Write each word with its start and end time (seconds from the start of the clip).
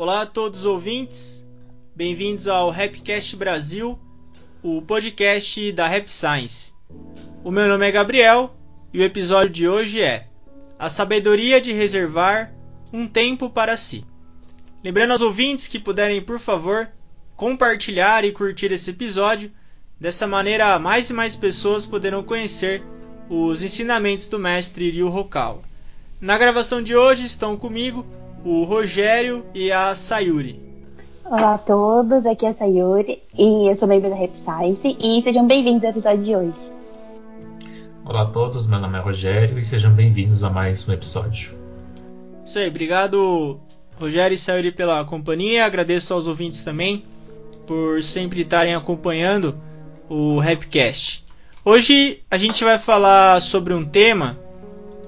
Olá 0.00 0.22
a 0.22 0.26
todos 0.26 0.60
os 0.60 0.64
ouvintes, 0.64 1.46
bem-vindos 1.94 2.48
ao 2.48 2.70
Rapcast 2.70 3.36
Brasil, 3.36 3.98
o 4.62 4.80
podcast 4.80 5.72
da 5.72 5.86
Rap 5.86 6.10
Science. 6.10 6.72
O 7.44 7.50
meu 7.50 7.68
nome 7.68 7.86
é 7.86 7.92
Gabriel 7.92 8.50
e 8.94 8.98
o 8.98 9.04
episódio 9.04 9.50
de 9.50 9.68
hoje 9.68 10.00
é 10.00 10.26
A 10.78 10.88
Sabedoria 10.88 11.60
de 11.60 11.74
Reservar 11.74 12.50
um 12.90 13.06
Tempo 13.06 13.50
para 13.50 13.76
Si. 13.76 14.02
Lembrando 14.82 15.10
aos 15.10 15.20
ouvintes 15.20 15.68
que 15.68 15.78
puderem, 15.78 16.22
por 16.22 16.38
favor, 16.38 16.88
compartilhar 17.36 18.24
e 18.24 18.32
curtir 18.32 18.72
esse 18.72 18.92
episódio, 18.92 19.52
dessa 20.00 20.26
maneira 20.26 20.78
mais 20.78 21.10
e 21.10 21.12
mais 21.12 21.36
pessoas 21.36 21.84
poderão 21.84 22.22
conhecer 22.22 22.82
os 23.28 23.62
ensinamentos 23.62 24.28
do 24.28 24.38
mestre 24.38 24.90
Ryu 24.90 25.14
Hokawa. 25.14 25.60
Na 26.18 26.38
gravação 26.38 26.82
de 26.82 26.96
hoje 26.96 27.26
estão 27.26 27.54
comigo 27.54 28.06
o 28.44 28.64
Rogério 28.64 29.44
e 29.54 29.70
a 29.70 29.94
Sayuri. 29.94 30.60
Olá 31.24 31.54
a 31.54 31.58
todos, 31.58 32.24
aqui 32.24 32.46
é 32.46 32.48
a 32.48 32.54
Sayuri 32.54 33.22
e 33.38 33.70
eu 33.70 33.76
sou 33.76 33.86
membro 33.86 34.08
da 34.08 34.16
Rap 34.16 34.36
Science 34.36 34.96
e 34.98 35.22
sejam 35.22 35.46
bem-vindos 35.46 35.84
ao 35.84 35.90
episódio 35.90 36.24
de 36.24 36.34
hoje. 36.34 36.58
Olá 38.04 38.22
a 38.22 38.26
todos, 38.26 38.66
meu 38.66 38.80
nome 38.80 38.98
é 38.98 39.00
Rogério 39.00 39.58
e 39.58 39.64
sejam 39.64 39.92
bem-vindos 39.92 40.42
a 40.42 40.48
mais 40.48 40.88
um 40.88 40.92
episódio. 40.92 41.54
Isso 42.44 42.58
aí, 42.58 42.68
obrigado 42.68 43.60
Rogério 43.98 44.34
e 44.34 44.38
Sayuri 44.38 44.72
pela 44.72 45.04
companhia, 45.04 45.66
agradeço 45.66 46.14
aos 46.14 46.26
ouvintes 46.26 46.62
também 46.62 47.04
por 47.66 48.02
sempre 48.02 48.40
estarem 48.40 48.74
acompanhando 48.74 49.54
o 50.08 50.38
Rapcast. 50.38 51.24
Hoje 51.62 52.22
a 52.30 52.38
gente 52.38 52.64
vai 52.64 52.78
falar 52.78 53.38
sobre 53.40 53.74
um 53.74 53.84
tema 53.84 54.38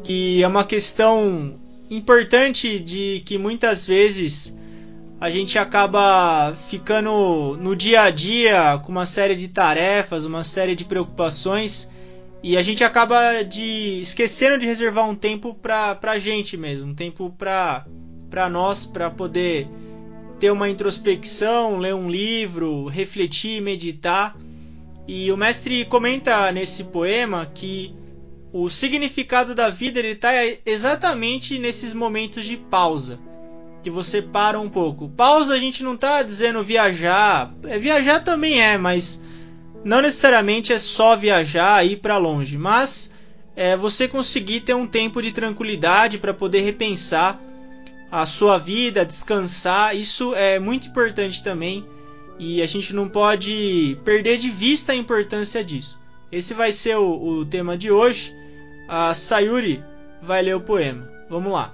que 0.05 0.43
é 0.43 0.47
uma 0.47 0.65
questão 0.65 1.62
importante 1.97 2.79
de 2.79 3.23
que 3.25 3.37
muitas 3.37 3.87
vezes 3.87 4.57
a 5.21 5.31
gente 5.31 5.59
acaba 5.59 6.55
ficando 6.69 7.57
no 7.61 7.77
dia 7.77 8.03
a 8.03 8.11
dia 8.11 8.81
com 8.83 8.91
uma 8.91 9.07
série 9.07 9.37
de 9.37 9.49
tarefas, 9.49 10.25
uma 10.25 10.43
série 10.43 10.75
de 10.75 10.85
preocupações 10.85 11.91
e 12.43 12.57
a 12.57 12.63
gente 12.63 12.83
acaba 12.83 13.43
de 13.43 14.01
esquecendo 14.01 14.59
de 14.59 14.67
reservar 14.67 15.09
um 15.09 15.15
tempo 15.15 15.55
para 15.55 15.97
a 16.03 16.19
gente 16.19 16.57
mesmo, 16.57 16.91
um 16.91 16.95
tempo 16.95 17.31
para 17.39 18.51
nós, 18.51 18.85
para 18.85 19.09
poder 19.11 19.69
ter 20.41 20.51
uma 20.51 20.69
introspecção, 20.69 21.79
ler 21.79 21.95
um 21.95 22.11
livro, 22.11 22.87
refletir, 22.87 23.63
meditar. 23.63 24.37
E 25.07 25.31
o 25.31 25.37
mestre 25.37 25.85
comenta 25.85 26.51
nesse 26.51 26.85
poema 26.85 27.47
que 27.47 27.95
o 28.53 28.69
significado 28.69 29.55
da 29.55 29.71
vida 29.71 29.99
ele 29.99 30.09
está 30.09 30.31
exatamente 30.67 31.59
nesses 31.59 31.95
momentos 31.95 32.45
de 32.45 32.59
pausa, 32.59 33.19
que 33.83 33.89
você 33.89 34.21
para 34.21 34.61
um 34.61 34.69
pouco. 34.69 35.09
Pausa 35.09 35.55
a 35.55 35.59
gente 35.59 35.83
não 35.83 35.95
está 35.95 36.23
dizendo 36.23 36.63
viajar, 36.63 37.53
é, 37.65 37.79
viajar 37.79 38.21
também 38.21 38.61
é, 38.61 38.77
mas 38.77 39.23
não 39.83 40.03
necessariamente 40.03 40.73
é 40.73 40.79
só 40.79 41.17
viajar 41.17 41.85
ir 41.85 41.97
para 41.97 42.19
longe, 42.19 42.59
mas 42.59 43.15
é 43.57 43.75
você 43.75 44.07
conseguir 44.07 44.61
ter 44.61 44.75
um 44.75 44.87
tempo 44.87 45.23
de 45.23 45.33
tranquilidade 45.33 46.19
para 46.19 46.35
poder 46.35 46.61
repensar 46.61 47.41
a 48.11 48.27
sua 48.27 48.59
vida, 48.59 49.05
descansar. 49.05 49.97
Isso 49.97 50.35
é 50.35 50.59
muito 50.59 50.89
importante 50.89 51.43
também 51.43 51.87
e 52.39 52.61
a 52.61 52.67
gente 52.67 52.95
não 52.95 53.09
pode 53.09 53.97
perder 54.05 54.37
de 54.37 54.51
vista 54.51 54.93
a 54.93 54.97
importância 54.97 55.65
disso. 55.65 55.99
Esse 56.31 56.53
vai 56.53 56.71
ser 56.71 56.97
o, 56.97 57.39
o 57.39 57.47
tema 57.47 57.77
de 57.77 57.91
hoje 57.91 58.42
a 58.95 59.15
Sayuri 59.15 59.83
vai 60.21 60.43
ler 60.43 60.55
o 60.55 60.61
poema. 60.61 61.09
Vamos 61.31 61.51
lá. 61.51 61.73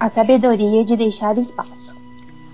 A 0.00 0.08
sabedoria 0.08 0.82
de 0.82 0.96
deixar 0.96 1.36
espaço. 1.36 1.94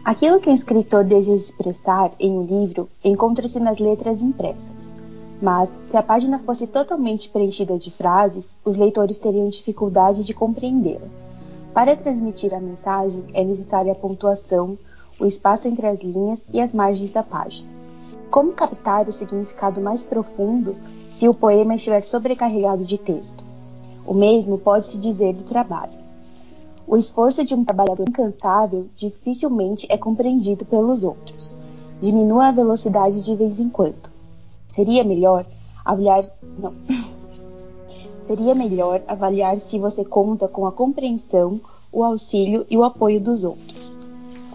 Aquilo 0.05 0.41
que 0.41 0.51
um 0.51 0.53
escritor 0.53 1.05
deseja 1.05 1.37
expressar 1.37 2.11
em 2.19 2.33
um 2.33 2.43
livro 2.45 2.91
encontra-se 3.05 3.61
nas 3.61 3.79
letras 3.79 4.21
impressas. 4.21 4.97
Mas, 5.41 5.71
se 5.93 5.97
a 5.97 6.03
página 6.03 6.41
fosse 6.41 6.67
totalmente 6.67 7.29
preenchida 7.29 7.79
de 7.79 7.93
frases, 7.93 8.57
os 8.65 8.77
leitores 8.77 9.19
teriam 9.19 9.49
dificuldade 9.49 10.25
de 10.25 10.35
compreendê-la. 10.35 11.07
Para 11.73 11.95
transmitir 11.95 12.53
a 12.53 12.59
mensagem, 12.59 13.27
é 13.33 13.45
necessária 13.45 13.93
a 13.93 13.97
pontuação, 13.97 14.77
o 15.21 15.25
espaço 15.25 15.69
entre 15.69 15.87
as 15.87 16.01
linhas 16.01 16.43
e 16.53 16.61
as 16.61 16.75
margens 16.75 17.13
da 17.13 17.23
página. 17.23 17.71
Como 18.29 18.51
captar 18.51 19.09
o 19.09 19.13
significado 19.13 19.81
mais 19.81 20.03
profundo 20.03 20.75
se 21.25 21.29
o 21.29 21.33
poema 21.33 21.75
estiver 21.75 22.07
sobrecarregado 22.07 22.85
de 22.85 22.99
texto. 22.99 23.43
O 24.07 24.13
mesmo 24.13 24.59
pode-se 24.59 24.99
dizer 24.99 25.33
do 25.33 25.43
trabalho. 25.43 25.95
O 26.87 26.99
esforço 26.99 27.43
de 27.43 27.55
um 27.55 27.65
trabalhador 27.65 28.07
incansável 28.07 28.89
dificilmente 28.95 29.87
é 29.89 29.97
compreendido 29.97 30.67
pelos 30.67 31.03
outros. 31.03 31.55
Diminua 31.99 32.49
a 32.49 32.53
velocidade 32.53 33.23
de 33.23 33.35
vez 33.37 33.59
em 33.59 33.71
quando. 33.71 34.11
Seria 34.69 35.03
melhor 35.03 35.47
avaliar. 35.83 36.31
Não. 36.59 36.75
Seria 38.29 38.55
melhor 38.55 39.01
avaliar 39.09 39.59
se 39.59 39.79
você 39.79 40.05
conta 40.05 40.47
com 40.47 40.67
a 40.67 40.73
compreensão, 40.73 41.59
o 41.91 42.05
auxílio 42.05 42.67
e 42.69 42.77
o 42.77 42.85
apoio 42.85 43.19
dos 43.19 43.45
outros. 43.45 43.99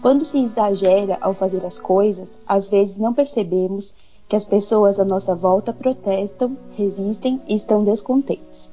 Quando 0.00 0.24
se 0.24 0.38
exagera 0.38 1.18
ao 1.20 1.34
fazer 1.34 1.66
as 1.66 1.80
coisas, 1.80 2.40
às 2.46 2.70
vezes 2.70 2.96
não 2.96 3.12
percebemos 3.12 3.92
que 4.30 4.36
as 4.36 4.44
pessoas 4.44 5.00
à 5.00 5.04
nossa 5.04 5.34
volta 5.34 5.72
protestam, 5.72 6.56
resistem 6.76 7.42
e 7.48 7.56
estão 7.56 7.82
descontentes. 7.82 8.70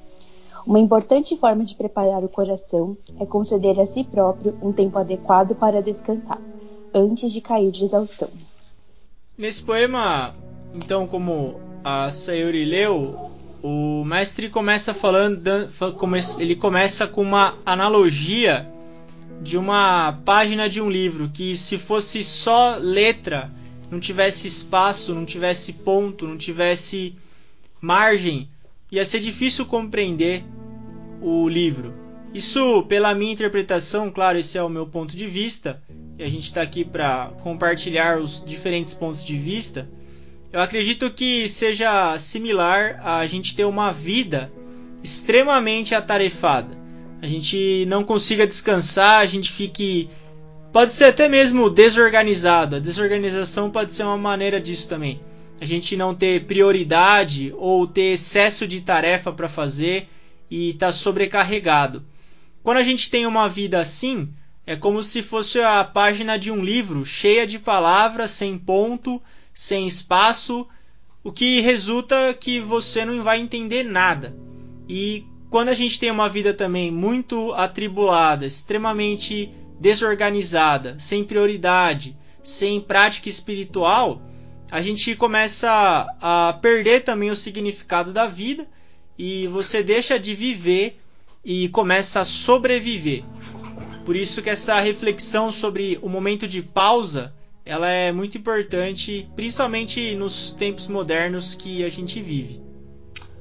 Uma 0.68 0.80
importante 0.80 1.36
forma 1.36 1.66
de 1.66 1.74
preparar 1.74 2.24
o 2.24 2.30
coração 2.30 2.96
é 3.20 3.26
conceder 3.26 3.80
a 3.80 3.86
si 3.88 4.04
próprio 4.04 4.56
um 4.62 4.72
tempo 4.72 5.00
adequado 5.00 5.56
para 5.56 5.82
descansar, 5.82 6.40
antes 6.94 7.34
de 7.34 7.42
cair 7.42 7.72
de 7.72 7.86
exaustão. 7.86 8.30
Nesse 9.36 9.64
poema, 9.64 10.36
então, 10.76 11.08
como 11.08 11.60
a 11.84 12.12
Sayuri 12.12 12.64
leu, 12.64 13.32
o 13.64 14.04
mestre 14.06 14.52
começa 14.52 14.94
falando, 14.94 15.42
ele 16.38 16.56
começa 16.56 17.08
com 17.08 17.24
uma 17.24 17.56
analogia 17.66 18.70
de 19.42 19.58
uma 19.58 20.20
página 20.24 20.70
de 20.70 20.80
um 20.80 20.90
livro 20.90 21.30
que 21.30 21.56
se 21.56 21.80
fosse 21.80 22.24
só 22.24 22.78
letra 22.80 23.50
não 23.90 24.00
tivesse 24.00 24.48
espaço, 24.48 25.14
não 25.14 25.26
tivesse 25.26 25.74
ponto, 25.74 26.28
não 26.28 26.38
tivesse 26.38 27.16
margem, 27.82 28.50
ia 28.92 29.06
ser 29.06 29.20
difícil 29.20 29.66
compreender 29.66 30.44
o 31.22 31.48
livro. 31.48 31.94
Isso, 32.34 32.84
pela 32.84 33.16
minha 33.16 33.34
interpretação, 33.34 34.12
claro, 34.12 34.38
esse 34.38 34.58
é 34.58 34.64
o 34.64 34.70
meu 34.70 34.86
ponto 34.86 35.16
de 35.16 35.26
vista, 35.26 35.82
e 36.18 36.24
a 36.24 36.30
gente 36.30 36.44
está 36.44 36.62
aqui 36.62 36.84
para 36.84 37.32
compartilhar 37.42 38.20
os 38.20 38.44
diferentes 38.46 38.94
pontos 38.94 39.26
de 39.26 39.38
vista. 39.38 39.90
Eu 40.52 40.62
acredito 40.62 41.10
que 41.12 41.48
seja 41.48 42.18
similar 42.20 43.00
a 43.04 43.26
gente 43.26 43.56
ter 43.56 43.66
uma 43.66 43.92
vida 43.92 44.52
extremamente 45.04 45.96
atarefada. 45.96 46.78
A 47.22 47.28
gente 47.28 47.86
não 47.88 48.04
consiga 48.04 48.46
descansar, 48.46 49.22
a 49.22 49.26
gente 49.26 49.52
fique 49.52 50.10
Pode 50.78 50.94
ser 50.94 51.06
até 51.06 51.28
mesmo 51.28 51.72
desorganizado. 51.72 52.76
A 52.76 52.80
desorganização 52.80 53.72
pode 53.72 53.92
ser 53.92 54.04
uma 54.04 54.16
maneira 54.16 54.62
disso 54.62 54.88
também. 54.88 55.20
A 55.60 55.66
gente 55.66 55.98
não 55.98 56.14
ter 56.14 56.46
prioridade 56.46 57.52
ou 57.58 57.88
ter 57.88 58.14
excesso 58.14 58.68
de 58.68 58.82
tarefa 58.82 59.32
para 59.32 59.50
fazer 59.50 60.08
e 60.52 60.70
estar 60.70 60.86
tá 60.86 60.92
sobrecarregado. 60.92 62.06
Quando 62.62 62.78
a 62.78 62.84
gente 62.84 63.10
tem 63.10 63.26
uma 63.26 63.50
vida 63.50 63.80
assim, 63.80 64.30
é 64.68 64.76
como 64.76 65.02
se 65.02 65.24
fosse 65.24 65.60
a 65.60 65.84
página 65.84 66.38
de 66.38 66.52
um 66.52 66.64
livro 66.64 67.04
cheia 67.04 67.48
de 67.48 67.58
palavras, 67.58 68.30
sem 68.30 68.56
ponto, 68.56 69.20
sem 69.56 69.88
espaço, 69.88 70.68
o 71.24 71.32
que 71.32 71.60
resulta 71.60 72.36
que 72.40 72.60
você 72.60 73.04
não 73.04 73.24
vai 73.24 73.40
entender 73.40 73.82
nada. 73.82 74.38
E 74.88 75.26
quando 75.50 75.70
a 75.70 75.74
gente 75.74 76.00
tem 76.00 76.12
uma 76.12 76.30
vida 76.30 76.54
também 76.54 76.92
muito 76.92 77.52
atribulada, 77.54 78.46
extremamente 78.46 79.50
desorganizada, 79.80 80.96
sem 80.98 81.24
prioridade, 81.24 82.18
sem 82.44 82.80
prática 82.80 83.30
espiritual, 83.30 84.22
a 84.72 84.82
gente 84.82 85.16
começa 85.16 85.70
a, 86.22 86.58
perder 86.62 87.02
também 87.02 87.30
o 87.30 87.36
significado 87.36 88.12
da 88.12 88.28
vida 88.28 88.68
e 89.18 89.48
você 89.48 89.82
deixa 89.82 90.20
de 90.20 90.34
viver 90.34 91.00
e 91.44 91.70
começa 91.70 92.22
a 92.22 92.26
sobreviver. 92.26 93.24
Por 94.06 94.16
isso 94.16 94.42
que 94.42 94.50
essa 94.50 94.80
reflexão 94.80 95.52
sobre 95.52 95.98
o 96.02 96.10
momento 96.10 96.48
de 96.48 96.62
pausa, 96.62 97.34
ela 97.66 97.90
é 97.90 98.12
muito 98.12 98.38
importante, 98.38 99.30
principalmente 99.36 100.16
nos 100.16 100.52
tempos 100.52 100.88
modernos 100.88 101.56
que 101.56 101.84
a 101.84 101.90
gente 101.90 102.22
vive. 102.22 102.62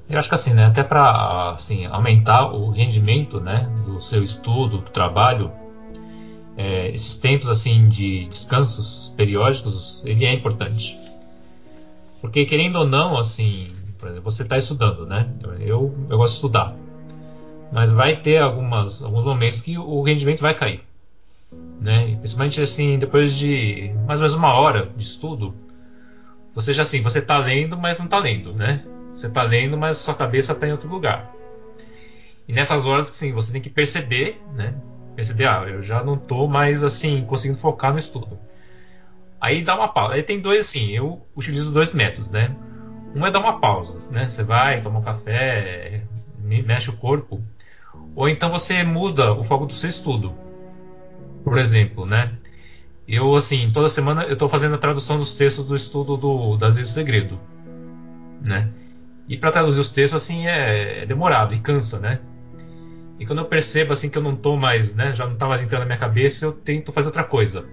Eu 0.09 0.19
acho 0.19 0.29
que 0.29 0.35
assim, 0.37 0.55
né, 0.55 0.67
até 0.67 0.85
para 0.85 1.51
assim, 1.51 1.87
aumentar 1.87 2.53
o 2.53 2.71
rendimento, 2.71 3.41
né, 3.41 3.69
do 3.85 4.01
seu 4.01 4.23
estudo, 4.23 4.79
do 4.79 4.91
trabalho, 4.91 5.51
é, 6.57 6.89
esses 6.89 7.17
tempos 7.17 7.49
assim 7.49 7.89
de 7.89 8.27
descansos 8.27 9.13
periódicos, 9.17 10.03
ele 10.05 10.25
é 10.25 10.33
importante. 10.33 10.99
Porque 12.21 12.45
querendo 12.45 12.77
ou 12.77 12.89
não, 12.89 13.17
assim, 13.17 13.69
você 14.23 14.43
está 14.43 14.57
estudando, 14.57 15.07
né? 15.07 15.29
Eu, 15.61 15.95
eu 16.09 16.17
gosto 16.17 16.33
de 16.33 16.39
estudar. 16.39 16.75
mas 17.73 17.93
vai 17.93 18.17
ter 18.17 18.39
algumas, 18.39 19.03
alguns 19.03 19.25
momentos 19.25 19.61
que 19.61 19.77
o 19.77 20.03
rendimento 20.03 20.41
vai 20.41 20.55
cair. 20.55 20.83
Né? 21.81 22.17
Principalmente 22.17 22.61
assim, 22.61 22.99
depois 22.99 23.35
de 23.35 23.93
mais 24.07 24.21
ou 24.21 24.27
menos 24.27 24.35
uma 24.35 24.55
hora 24.55 24.91
de 24.97 25.05
estudo, 25.05 25.55
você 26.55 26.73
já 26.73 26.83
assim, 26.83 27.03
você 27.03 27.19
está 27.19 27.39
lendo, 27.39 27.77
mas 27.77 27.99
não 27.99 28.07
está 28.07 28.19
lendo, 28.19 28.53
né? 28.55 28.83
Você 29.13 29.27
está 29.27 29.43
lendo, 29.43 29.77
mas 29.77 29.99
sua 29.99 30.15
cabeça 30.15 30.53
está 30.53 30.67
em 30.67 30.73
outro 30.73 30.89
lugar. 30.89 31.31
E 32.49 32.53
nessas 32.53 32.87
horas, 32.87 33.11
assim, 33.11 33.33
você 33.33 33.53
tem 33.53 33.61
que 33.61 33.69
perceber, 33.69 34.41
né? 34.55 34.75
Perceber, 35.17 35.47
ah, 35.47 35.65
eu 35.67 35.83
já 35.83 36.05
não 36.05 36.15
estou 36.15 36.47
mais 36.47 36.85
assim 36.85 37.25
conseguindo 37.25 37.59
focar 37.59 37.93
no 37.93 37.99
estudo. 37.99 38.39
Aí 39.41 39.65
dá 39.65 39.75
uma 39.75 39.89
pausa. 39.89 40.15
Aí 40.15 40.23
tem 40.23 40.41
dois 40.41 40.67
assim, 40.67 40.91
eu 40.91 41.27
utilizo 41.35 41.73
dois 41.73 41.93
métodos, 41.93 42.31
né? 42.31 42.55
Um 43.15 43.27
é 43.27 43.31
dar 43.31 43.41
uma 43.41 43.59
pausa, 43.59 43.99
né? 44.11 44.29
Você 44.29 44.43
vai, 44.43 44.83
toma 44.83 44.99
um 44.99 45.03
café, 45.03 46.03
mexe 46.39 46.91
o 46.91 46.97
corpo, 46.97 47.43
ou 48.15 48.29
então 48.29 48.51
você 48.51 48.85
muda 48.85 49.33
o 49.33 49.43
foco 49.43 49.65
do 49.65 49.73
seu 49.73 49.89
estudo. 49.89 50.35
Por 51.43 51.57
exemplo, 51.57 52.05
né? 52.05 52.33
Eu 53.09 53.35
assim, 53.35 53.71
toda 53.73 53.89
semana 53.89 54.25
eu 54.25 54.35
estou 54.35 54.49
fazendo 54.49 54.75
a 54.75 54.79
tradução 54.79 55.19
dos 55.19 55.35
textos 55.35 55.67
do 55.67 55.77
estudo 55.77 56.17
do 56.17 56.57
das 56.57 56.77
do 56.77 56.87
Segredo, 56.87 57.41
né? 58.47 58.69
E 59.29 59.37
para 59.37 59.53
traduzir 59.53 59.81
os 59.81 59.91
textos 59.91 60.23
assim 60.23 60.47
é, 60.47 61.03
é, 61.03 61.07
demorado 61.07 61.55
e 61.55 61.59
cansa, 61.59 61.99
né? 61.99 62.21
E 63.19 63.27
quando 63.27 63.39
eu 63.39 63.47
percebo 63.47 63.93
assim 63.93 64.11
que 64.11 64.19
eu 64.19 64.23
não 64.23 64.35
estou 64.35 64.57
mais, 64.57 64.95
né, 64.95 65.15
já 65.15 65.25
não 65.25 65.35
está 65.35 65.49
mais 65.49 65.63
entrando 65.63 65.81
na 65.81 65.87
minha 65.87 65.99
cabeça, 65.99 66.45
eu 66.45 66.53
tento 66.53 66.93
fazer 66.93 67.09
outra 67.09 67.25
coisa 67.25 67.67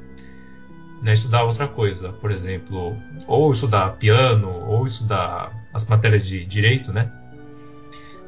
né, 1.03 1.11
estudar 1.13 1.43
outra 1.43 1.67
coisa, 1.67 2.13
por 2.13 2.31
exemplo, 2.31 2.95
ou 3.27 3.51
estudar 3.51 3.97
piano, 3.97 4.49
ou 4.69 4.85
estudar 4.85 5.51
as 5.73 5.85
matérias 5.85 6.25
de 6.25 6.45
direito, 6.45 6.93
né? 6.93 7.11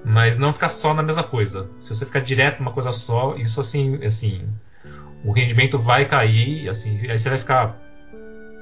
Mas 0.03 0.37
não 0.37 0.51
ficar 0.51 0.67
só 0.69 0.93
na 0.93 1.01
mesma 1.01 1.23
coisa. 1.23 1.69
Se 1.79 1.95
você 1.95 2.05
ficar 2.05 2.19
direto 2.19 2.59
numa 2.59 2.73
coisa 2.73 2.91
só, 2.91 3.35
isso 3.37 3.61
assim, 3.61 4.03
assim, 4.03 4.45
o 5.23 5.31
rendimento 5.31 5.79
vai 5.79 6.05
cair, 6.05 6.67
assim, 6.67 6.97
aí 7.09 7.17
você 7.17 7.29
vai 7.29 7.37
ficar 7.37 7.79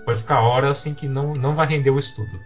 pode 0.05 0.19
ficar 0.19 0.41
horas 0.41 0.77
assim 0.77 0.93
que 0.93 1.07
não 1.07 1.31
não 1.33 1.55
vai 1.55 1.65
render 1.65 1.89
o 1.89 1.97
estudo. 1.97 2.39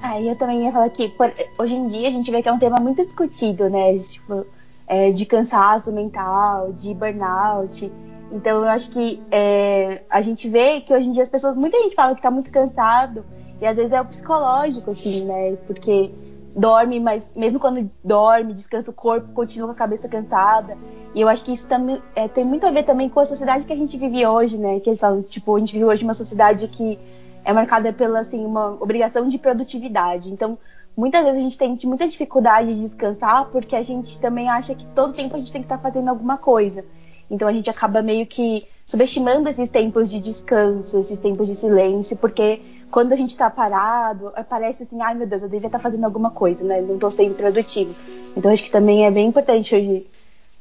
Ah, 0.00 0.20
eu 0.20 0.34
também 0.36 0.64
ia 0.64 0.72
falar 0.72 0.88
que 0.88 1.12
hoje 1.58 1.74
em 1.74 1.88
dia 1.88 2.08
a 2.08 2.12
gente 2.12 2.30
vê 2.30 2.40
que 2.40 2.48
é 2.48 2.52
um 2.52 2.58
tema 2.58 2.78
muito 2.78 3.04
discutido, 3.04 3.68
né? 3.68 3.98
Tipo, 3.98 4.46
é, 4.88 5.10
de 5.10 5.26
cansaço 5.26 5.92
mental, 5.92 6.72
de 6.72 6.94
burnout. 6.94 7.92
Então 8.32 8.62
eu 8.62 8.68
acho 8.68 8.90
que 8.90 9.22
é, 9.30 10.02
a 10.10 10.20
gente 10.20 10.48
vê 10.48 10.80
que 10.80 10.92
hoje 10.92 11.08
em 11.08 11.12
dia 11.12 11.22
as 11.22 11.28
pessoas, 11.28 11.56
muita 11.56 11.78
gente 11.82 11.94
fala 11.94 12.14
que 12.14 12.22
tá 12.22 12.30
muito 12.30 12.50
cansado, 12.50 13.24
e 13.60 13.66
às 13.66 13.76
vezes 13.76 13.92
é 13.92 14.00
o 14.00 14.04
psicológico, 14.04 14.90
assim, 14.90 15.24
né? 15.24 15.56
Porque 15.66 16.10
dorme, 16.56 17.00
mas 17.00 17.26
mesmo 17.36 17.58
quando 17.58 17.90
dorme, 18.02 18.54
descansa 18.54 18.90
o 18.90 18.94
corpo, 18.94 19.32
continua 19.32 19.68
com 19.68 19.74
a 19.74 19.76
cabeça 19.76 20.08
cansada. 20.08 20.76
E 21.14 21.20
eu 21.20 21.28
acho 21.28 21.44
que 21.44 21.52
isso 21.52 21.66
também 21.66 22.00
é, 22.14 22.28
tem 22.28 22.44
muito 22.44 22.66
a 22.66 22.70
ver 22.70 22.84
também 22.84 23.08
com 23.08 23.20
a 23.20 23.24
sociedade 23.24 23.64
que 23.64 23.72
a 23.72 23.76
gente 23.76 23.96
vive 23.96 24.26
hoje, 24.26 24.56
né? 24.56 24.78
Que 24.80 24.90
eles 24.90 25.00
falam, 25.00 25.22
tipo, 25.22 25.56
a 25.56 25.58
gente 25.58 25.72
vive 25.72 25.84
hoje 25.84 26.04
uma 26.04 26.14
sociedade 26.14 26.68
que 26.68 26.98
é 27.44 27.52
marcada 27.52 27.92
pela, 27.92 28.20
assim, 28.20 28.44
uma 28.44 28.76
obrigação 28.80 29.28
de 29.28 29.38
produtividade. 29.38 30.30
Então, 30.30 30.58
muitas 30.98 31.24
vezes 31.24 31.38
a 31.38 31.42
gente 31.42 31.56
tem 31.56 31.78
muita 31.84 32.08
dificuldade 32.08 32.74
de 32.74 32.80
descansar 32.80 33.46
porque 33.52 33.76
a 33.76 33.84
gente 33.84 34.18
também 34.18 34.48
acha 34.48 34.74
que 34.74 34.84
todo 34.86 35.14
tempo 35.14 35.36
a 35.36 35.38
gente 35.38 35.52
tem 35.52 35.62
que 35.62 35.66
estar 35.66 35.76
tá 35.76 35.82
fazendo 35.82 36.08
alguma 36.08 36.36
coisa. 36.36 36.84
Então 37.30 37.46
a 37.46 37.52
gente 37.52 37.70
acaba 37.70 38.02
meio 38.02 38.26
que 38.26 38.66
subestimando 38.84 39.48
esses 39.48 39.68
tempos 39.68 40.08
de 40.08 40.18
descanso, 40.18 40.98
esses 40.98 41.20
tempos 41.20 41.46
de 41.46 41.54
silêncio, 41.54 42.16
porque 42.16 42.60
quando 42.90 43.12
a 43.12 43.16
gente 43.16 43.30
está 43.30 43.48
parado, 43.48 44.32
parece 44.48 44.82
assim, 44.82 45.00
ai 45.00 45.14
meu 45.14 45.28
Deus, 45.28 45.42
eu 45.42 45.48
devia 45.48 45.68
estar 45.68 45.78
tá 45.78 45.82
fazendo 45.82 46.04
alguma 46.04 46.32
coisa, 46.32 46.64
né? 46.64 46.80
Não 46.80 46.94
estou 46.94 47.12
sendo 47.12 47.36
produtivo. 47.36 47.94
Então 48.36 48.50
acho 48.50 48.64
que 48.64 48.70
também 48.70 49.06
é 49.06 49.10
bem 49.10 49.28
importante 49.28 49.76
hoje, 49.76 50.10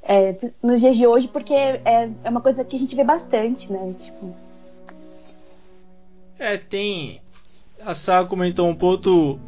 é, 0.03 0.37
nos 0.61 0.81
dias 0.81 0.95
de 0.95 1.07
hoje, 1.07 1.27
porque 1.29 1.53
é, 1.53 2.11
é 2.23 2.29
uma 2.29 2.41
coisa 2.41 2.63
que 2.63 2.75
a 2.75 2.79
gente 2.79 2.95
vê 2.95 3.03
bastante, 3.03 3.71
né? 3.71 3.95
Tipo... 3.99 4.35
É, 6.37 6.57
tem. 6.57 7.21
A 7.83 7.95
Sá 7.95 8.23
comentou 8.23 8.67
um 8.67 8.75
ponto 8.75 9.39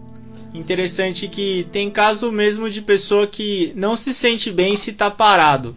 interessante 0.54 1.28
que 1.28 1.68
tem 1.72 1.90
caso 1.90 2.32
mesmo 2.32 2.70
de 2.70 2.82
pessoa 2.82 3.28
que 3.28 3.72
não 3.76 3.96
se 3.96 4.14
sente 4.14 4.52
bem 4.52 4.76
se 4.76 4.92
está 4.92 5.10
parado. 5.12 5.76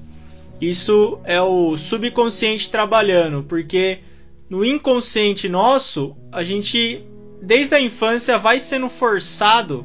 Isso 0.61 1.19
é 1.25 1.41
o 1.41 1.77
subconsciente 1.77 2.71
trabalhando, 2.71 3.43
porque 3.43 4.01
no 4.49 4.65
inconsciente 4.65 5.49
nosso, 5.49 6.17
a 6.31 6.43
gente 6.43 7.05
desde 7.43 7.75
a 7.75 7.81
infância 7.81 8.39
vai 8.39 8.61
sendo 8.61 8.89
forçado 8.89 9.85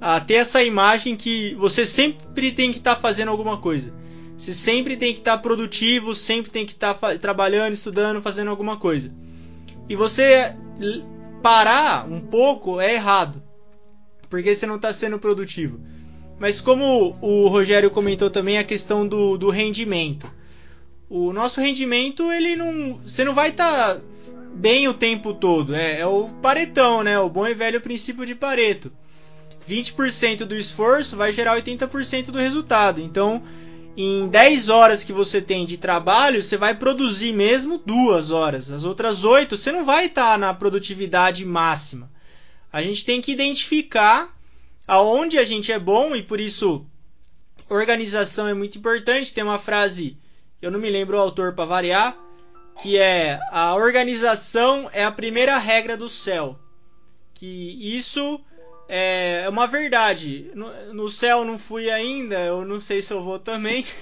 a 0.00 0.20
ter 0.20 0.34
essa 0.34 0.62
imagem 0.62 1.16
que 1.16 1.54
você 1.56 1.84
sempre 1.84 2.52
tem 2.52 2.70
que 2.70 2.78
estar 2.78 2.94
tá 2.94 3.00
fazendo 3.00 3.30
alguma 3.30 3.56
coisa. 3.56 3.92
Você 4.36 4.54
sempre 4.54 4.96
tem 4.96 5.12
que 5.12 5.18
estar 5.18 5.36
tá 5.36 5.42
produtivo, 5.42 6.14
sempre 6.14 6.50
tem 6.50 6.64
que 6.64 6.72
estar 6.72 6.94
tá 6.94 7.16
trabalhando, 7.18 7.72
estudando, 7.72 8.22
fazendo 8.22 8.50
alguma 8.50 8.76
coisa. 8.76 9.12
E 9.88 9.96
você 9.96 10.54
parar 11.42 12.08
um 12.08 12.20
pouco 12.20 12.80
é 12.80 12.94
errado, 12.94 13.41
porque 14.32 14.54
você 14.54 14.66
não 14.66 14.76
está 14.76 14.90
sendo 14.94 15.18
produtivo. 15.18 15.78
Mas 16.38 16.58
como 16.58 17.14
o 17.20 17.48
Rogério 17.48 17.90
comentou 17.90 18.30
também 18.30 18.56
a 18.56 18.64
questão 18.64 19.06
do, 19.06 19.36
do 19.36 19.50
rendimento. 19.50 20.26
O 21.06 21.34
nosso 21.34 21.60
rendimento, 21.60 22.32
ele 22.32 22.56
não. 22.56 22.98
Você 23.06 23.26
não 23.26 23.34
vai 23.34 23.50
estar 23.50 23.96
tá 23.96 24.00
bem 24.54 24.88
o 24.88 24.94
tempo 24.94 25.34
todo. 25.34 25.74
É, 25.74 26.00
é 26.00 26.06
o 26.06 26.30
paretão, 26.40 27.02
né? 27.04 27.18
O 27.18 27.28
bom 27.28 27.46
e 27.46 27.52
velho 27.52 27.78
princípio 27.82 28.24
de 28.24 28.34
Pareto. 28.34 28.90
20% 29.68 30.46
do 30.46 30.56
esforço 30.56 31.14
vai 31.14 31.30
gerar 31.30 31.54
80% 31.60 32.30
do 32.30 32.38
resultado. 32.38 33.02
Então, 33.02 33.42
em 33.94 34.28
10 34.28 34.70
horas 34.70 35.04
que 35.04 35.12
você 35.12 35.42
tem 35.42 35.66
de 35.66 35.76
trabalho, 35.76 36.42
você 36.42 36.56
vai 36.56 36.74
produzir 36.74 37.34
mesmo 37.34 37.76
duas 37.76 38.30
horas. 38.30 38.72
As 38.72 38.84
outras 38.84 39.24
8 39.24 39.58
você 39.58 39.70
não 39.70 39.84
vai 39.84 40.06
estar 40.06 40.32
tá 40.32 40.38
na 40.38 40.54
produtividade 40.54 41.44
máxima. 41.44 42.10
A 42.72 42.82
gente 42.82 43.04
tem 43.04 43.20
que 43.20 43.32
identificar 43.32 44.34
aonde 44.88 45.38
a 45.38 45.44
gente 45.44 45.70
é 45.70 45.78
bom 45.78 46.16
e 46.16 46.22
por 46.22 46.40
isso 46.40 46.86
organização 47.68 48.48
é 48.48 48.54
muito 48.54 48.78
importante. 48.78 49.34
Tem 49.34 49.44
uma 49.44 49.58
frase, 49.58 50.16
eu 50.60 50.70
não 50.70 50.80
me 50.80 50.90
lembro 50.90 51.16
o 51.16 51.20
autor 51.20 51.54
para 51.54 51.64
variar, 51.64 52.16
que 52.80 52.98
é 52.98 53.38
a 53.50 53.74
organização 53.74 54.88
é 54.92 55.04
a 55.04 55.12
primeira 55.12 55.58
regra 55.58 55.96
do 55.96 56.08
céu. 56.08 56.58
Que 57.34 57.96
isso 57.96 58.40
é 58.88 59.46
uma 59.48 59.66
verdade. 59.66 60.50
No, 60.54 60.94
no 60.94 61.10
céu 61.10 61.44
não 61.44 61.58
fui 61.58 61.90
ainda, 61.90 62.38
eu 62.40 62.64
não 62.64 62.80
sei 62.80 63.02
se 63.02 63.12
eu 63.12 63.22
vou 63.22 63.38
também. 63.38 63.84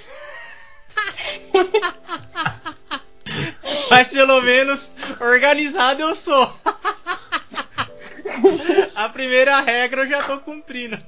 Mas 3.91 4.13
pelo 4.13 4.41
menos 4.43 4.97
organizado 5.21 6.03
eu 6.03 6.15
sou. 6.15 6.53
A 8.95 9.09
primeira 9.09 9.61
regra 9.61 10.03
eu 10.03 10.07
já 10.07 10.23
tô 10.23 10.41
cumprindo. 10.41 10.99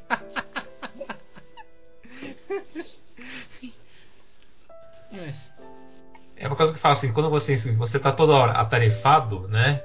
É 6.37 6.47
uma 6.47 6.57
coisa 6.57 6.73
que 6.73 6.79
fala 6.79 6.95
assim, 6.95 7.13
quando 7.13 7.31
você 7.31 7.57
você 7.75 7.99
tá 7.99 8.11
toda 8.11 8.33
hora 8.33 8.53
atarefado, 8.53 9.47
né? 9.49 9.83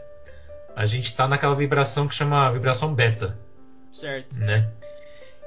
A 0.75 0.85
gente 0.85 1.15
tá 1.15 1.27
naquela 1.27 1.55
vibração 1.55 2.07
que 2.07 2.15
chama 2.15 2.51
vibração 2.51 2.93
beta. 2.93 3.37
Certo. 3.91 4.35
Né? 4.37 4.69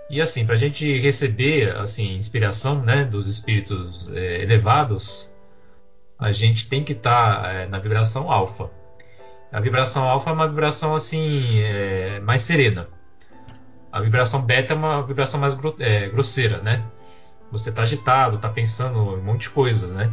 E 0.08 0.20
assim, 0.20 0.44
para 0.44 0.54
a 0.54 0.58
gente 0.58 0.98
receber 0.98 1.76
assim 1.76 2.16
inspiração, 2.16 2.82
né, 2.82 3.04
dos 3.04 3.28
espíritos 3.28 4.10
é, 4.12 4.42
elevados, 4.42 5.30
a 6.18 6.32
gente 6.32 6.68
tem 6.68 6.82
que 6.82 6.92
estar 6.92 7.42
tá, 7.42 7.52
é, 7.52 7.66
na 7.66 7.78
vibração 7.78 8.30
alfa. 8.30 8.70
A 9.52 9.60
vibração 9.60 10.04
alfa 10.04 10.30
é 10.30 10.32
uma 10.32 10.48
vibração 10.48 10.94
assim 10.94 11.58
é, 11.58 12.20
mais 12.20 12.42
serena. 12.42 12.88
A 13.90 14.00
vibração 14.00 14.40
beta 14.40 14.72
é 14.74 14.76
uma 14.76 15.02
vibração 15.02 15.40
mais 15.40 15.54
gro 15.54 15.74
é, 15.80 16.08
grosseira, 16.08 16.58
né? 16.58 16.84
Você 17.50 17.70
está 17.70 17.82
agitado, 17.82 18.36
está 18.36 18.48
pensando 18.48 18.98
um 18.98 19.22
monte 19.22 19.42
de 19.42 19.50
coisas, 19.50 19.90
né? 19.90 20.12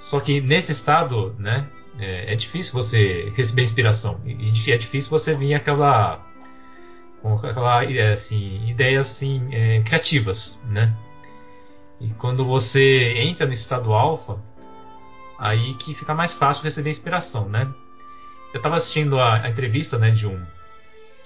Só 0.00 0.18
que 0.18 0.40
nesse 0.40 0.72
estado, 0.72 1.34
né, 1.38 1.68
é, 1.98 2.32
é 2.32 2.36
difícil 2.36 2.72
você 2.72 3.32
receber 3.36 3.62
inspiração 3.62 4.20
e 4.24 4.50
é 4.72 4.76
difícil 4.76 5.10
você 5.10 5.34
vir 5.34 5.54
aquela 5.54 6.24
com 7.22 7.34
aquela 7.34 7.84
é, 7.84 8.12
assim 8.12 8.68
ideias 8.68 9.08
assim 9.08 9.48
é, 9.52 9.80
criativas, 9.82 10.58
né? 10.68 10.94
E 12.00 12.10
quando 12.10 12.44
você 12.44 13.14
entra 13.18 13.46
nesse 13.46 13.62
estado 13.62 13.92
alfa, 13.92 14.38
aí 15.38 15.74
que 15.74 15.94
fica 15.94 16.14
mais 16.14 16.34
fácil 16.34 16.64
receber 16.64 16.90
inspiração, 16.90 17.48
né? 17.48 17.68
Eu 18.52 18.58
estava 18.58 18.76
assistindo 18.76 19.18
a, 19.18 19.42
a, 19.42 19.48
entrevista 19.48 19.98
né, 19.98 20.10
de 20.10 20.26
um. 20.26 20.40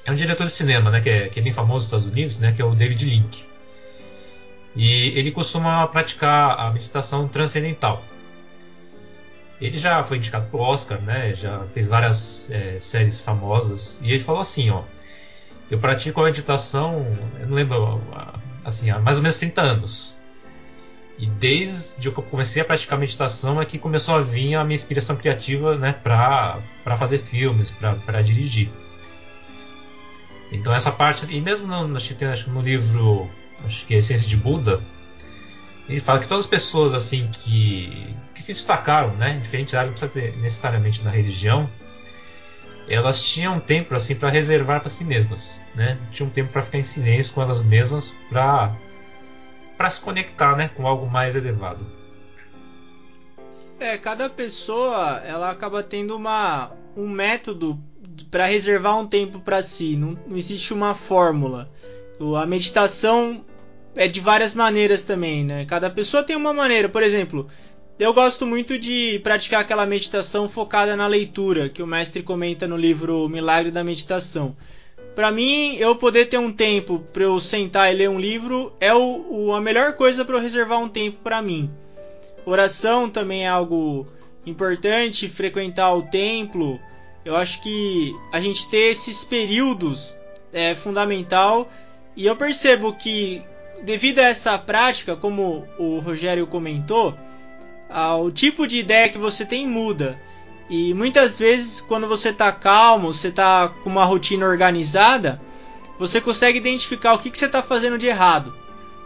É 0.05 0.11
um 0.11 0.14
diretor 0.14 0.47
de 0.47 0.52
cinema, 0.52 0.91
né, 0.91 1.00
que 1.00 1.09
é, 1.09 1.29
que 1.29 1.38
é 1.38 1.43
bem 1.43 1.52
famoso 1.52 1.75
nos 1.75 1.85
Estados 1.85 2.07
Unidos, 2.07 2.38
né, 2.38 2.52
que 2.52 2.61
é 2.61 2.64
o 2.64 2.75
David 2.75 3.05
Link. 3.05 3.47
E 4.75 5.09
ele 5.19 5.31
costuma 5.31 5.87
praticar 5.87 6.59
a 6.59 6.71
meditação 6.71 7.29
transcendental. 7.29 8.02
Ele 9.61 9.79
já 9.79 10.02
foi 10.02 10.17
indicado 10.17 10.47
para 10.47 10.59
o 10.59 10.62
Oscar, 10.62 11.00
né, 11.00 11.35
já 11.35 11.61
fez 11.73 11.87
várias 11.87 12.50
é, 12.50 12.81
séries 12.81 13.21
famosas. 13.21 14.00
E 14.02 14.11
ele 14.11 14.19
falou 14.19 14.41
assim: 14.41 14.71
ó, 14.71 14.83
eu 15.71 15.79
pratico 15.79 16.21
a 16.21 16.25
meditação, 16.25 17.17
eu 17.38 17.47
não 17.47 17.55
lembro, 17.55 18.02
assim, 18.64 18.91
há 18.91 18.99
mais 18.99 19.17
ou 19.17 19.23
menos 19.23 19.38
30 19.38 19.62
anos. 19.62 20.22
E 21.19 21.26
desde 21.26 22.11
que 22.11 22.19
eu 22.19 22.23
comecei 22.23 22.62
a 22.62 22.64
praticar 22.64 22.99
meditação 22.99 23.61
é 23.61 23.64
que 23.64 23.78
começou 23.78 24.14
a 24.14 24.23
vir 24.23 24.54
a 24.54 24.64
minha 24.64 24.75
inspiração 24.75 25.16
criativa 25.16 25.76
né, 25.76 25.92
para 25.92 26.62
fazer 26.97 27.19
filmes, 27.19 27.71
para 27.71 28.23
dirigir. 28.23 28.71
Então 30.50 30.75
essa 30.75 30.90
parte, 30.90 31.33
e 31.35 31.40
mesmo 31.40 31.66
no, 31.66 31.97
acho 31.97 32.14
que, 32.14 32.25
acho 32.25 32.45
que 32.45 32.50
no 32.50 32.61
livro, 32.61 33.28
acho 33.64 33.87
que 33.87 33.95
é 33.95 33.99
Essência 33.99 34.28
de 34.28 34.37
Buda, 34.37 34.81
ele 35.88 36.00
fala 36.00 36.19
que 36.19 36.28
todas 36.28 36.45
as 36.45 36.50
pessoas 36.50 36.92
assim 36.92 37.28
que, 37.33 38.14
que 38.35 38.42
se 38.42 38.52
destacaram, 38.52 39.14
né, 39.14 39.33
em 39.33 39.40
diferentes 39.40 39.75
áreas, 39.75 39.90
não 39.90 39.99
precisa 39.99 40.12
ter 40.12 40.37
necessariamente 40.38 41.02
na 41.02 41.11
religião, 41.11 41.69
elas 42.88 43.23
tinham 43.23 43.59
tempo 43.61 43.95
assim 43.95 44.14
para 44.14 44.28
reservar 44.28 44.81
para 44.81 44.90
si 44.90 45.04
mesmas, 45.04 45.64
né? 45.75 45.97
Tinham 46.11 46.28
tempo 46.28 46.52
para 46.52 46.62
ficar 46.62 46.78
em 46.78 46.83
silêncio 46.83 47.33
com 47.33 47.40
elas 47.40 47.62
mesmas 47.62 48.14
para 48.28 48.75
para 49.76 49.91
se 49.91 50.00
conectar, 50.00 50.57
né, 50.57 50.71
com 50.76 50.87
algo 50.87 51.07
mais 51.07 51.35
elevado. 51.35 51.85
É, 53.81 53.99
cada 53.99 54.31
pessoa 54.31 55.21
ela 55.26 55.50
acaba 55.50 55.83
tendo 55.83 56.17
uma 56.17 56.71
um 56.97 57.09
método 57.09 57.79
para 58.31 58.47
reservar 58.47 58.99
um 58.99 59.07
tempo 59.07 59.41
para 59.41 59.62
si. 59.62 59.97
Não, 59.97 60.19
não 60.26 60.37
existe 60.37 60.73
uma 60.73 60.95
fórmula. 60.95 61.71
A 62.41 62.47
meditação 62.47 63.45
é 63.97 64.07
de 64.07 64.21
várias 64.21 64.55
maneiras 64.55 65.02
também, 65.02 65.45
né? 65.45 65.64
Cada 65.64 65.91
pessoa 65.91 66.23
tem 66.23 66.37
uma 66.37 66.52
maneira. 66.52 66.88
Por 66.88 67.02
exemplo, 67.02 67.49
eu 67.99 68.14
gosto 68.14 68.47
muito 68.47 68.79
de 68.79 69.21
praticar 69.23 69.61
aquela 69.61 69.87
meditação 69.87 70.49
focada 70.49 70.97
na 70.97 71.07
leitura, 71.07 71.69
que 71.69 71.83
o 71.83 71.87
mestre 71.87 72.23
comenta 72.23 72.67
no 72.69 72.76
livro 72.76 73.29
Milagre 73.29 73.71
da 73.71 73.83
Meditação. 73.85 74.57
Para 75.14 75.31
mim, 75.31 75.76
eu 75.76 75.95
poder 75.97 76.26
ter 76.26 76.38
um 76.38 76.52
tempo 76.52 77.00
para 77.12 77.25
eu 77.25 77.38
sentar 77.38 77.92
e 77.92 77.97
ler 77.97 78.09
um 78.09 78.19
livro 78.19 78.73
é 78.81 78.95
o, 78.95 79.26
o 79.28 79.54
a 79.54 79.61
melhor 79.61 79.92
coisa 79.92 80.25
para 80.25 80.37
eu 80.37 80.40
reservar 80.40 80.78
um 80.78 80.88
tempo 80.88 81.19
para 81.23 81.42
mim. 81.42 81.71
Oração 82.47 83.11
também 83.11 83.45
é 83.45 83.49
algo 83.49 84.07
importante, 84.47 85.28
frequentar 85.28 85.95
o 85.95 86.02
templo. 86.02 86.81
Eu 87.25 87.37
acho 87.37 87.62
que 87.62 88.12
a 88.33 88.40
gente 88.40 88.69
ter 88.69 88.90
esses 88.90 89.23
períodos 89.23 90.19
é 90.52 90.75
fundamental. 90.75 91.71
E 92.16 92.26
eu 92.26 92.35
percebo 92.35 92.95
que 92.95 93.42
devido 93.83 94.19
a 94.19 94.25
essa 94.25 94.59
prática, 94.59 95.14
como 95.14 95.66
o 95.78 95.99
Rogério 95.99 96.47
comentou, 96.47 97.14
o 98.21 98.31
tipo 98.31 98.66
de 98.66 98.78
ideia 98.78 99.09
que 99.09 99.19
você 99.19 99.45
tem 99.45 99.66
muda. 99.66 100.19
E 100.75 100.95
muitas 100.95 101.38
vezes, 101.38 101.83
quando 101.83 102.09
você 102.09 102.31
está 102.31 102.50
calmo, 102.50 103.12
você 103.12 103.29
está 103.29 103.69
com 103.69 103.91
uma 103.91 104.07
rotina 104.07 104.47
organizada, 104.47 105.38
você 105.99 106.19
consegue 106.19 106.57
identificar 106.57 107.12
o 107.12 107.19
que, 107.19 107.31
que 107.31 107.37
você 107.37 107.45
está 107.45 107.62
fazendo 107.62 107.99
de 107.99 108.07
errado. 108.07 108.55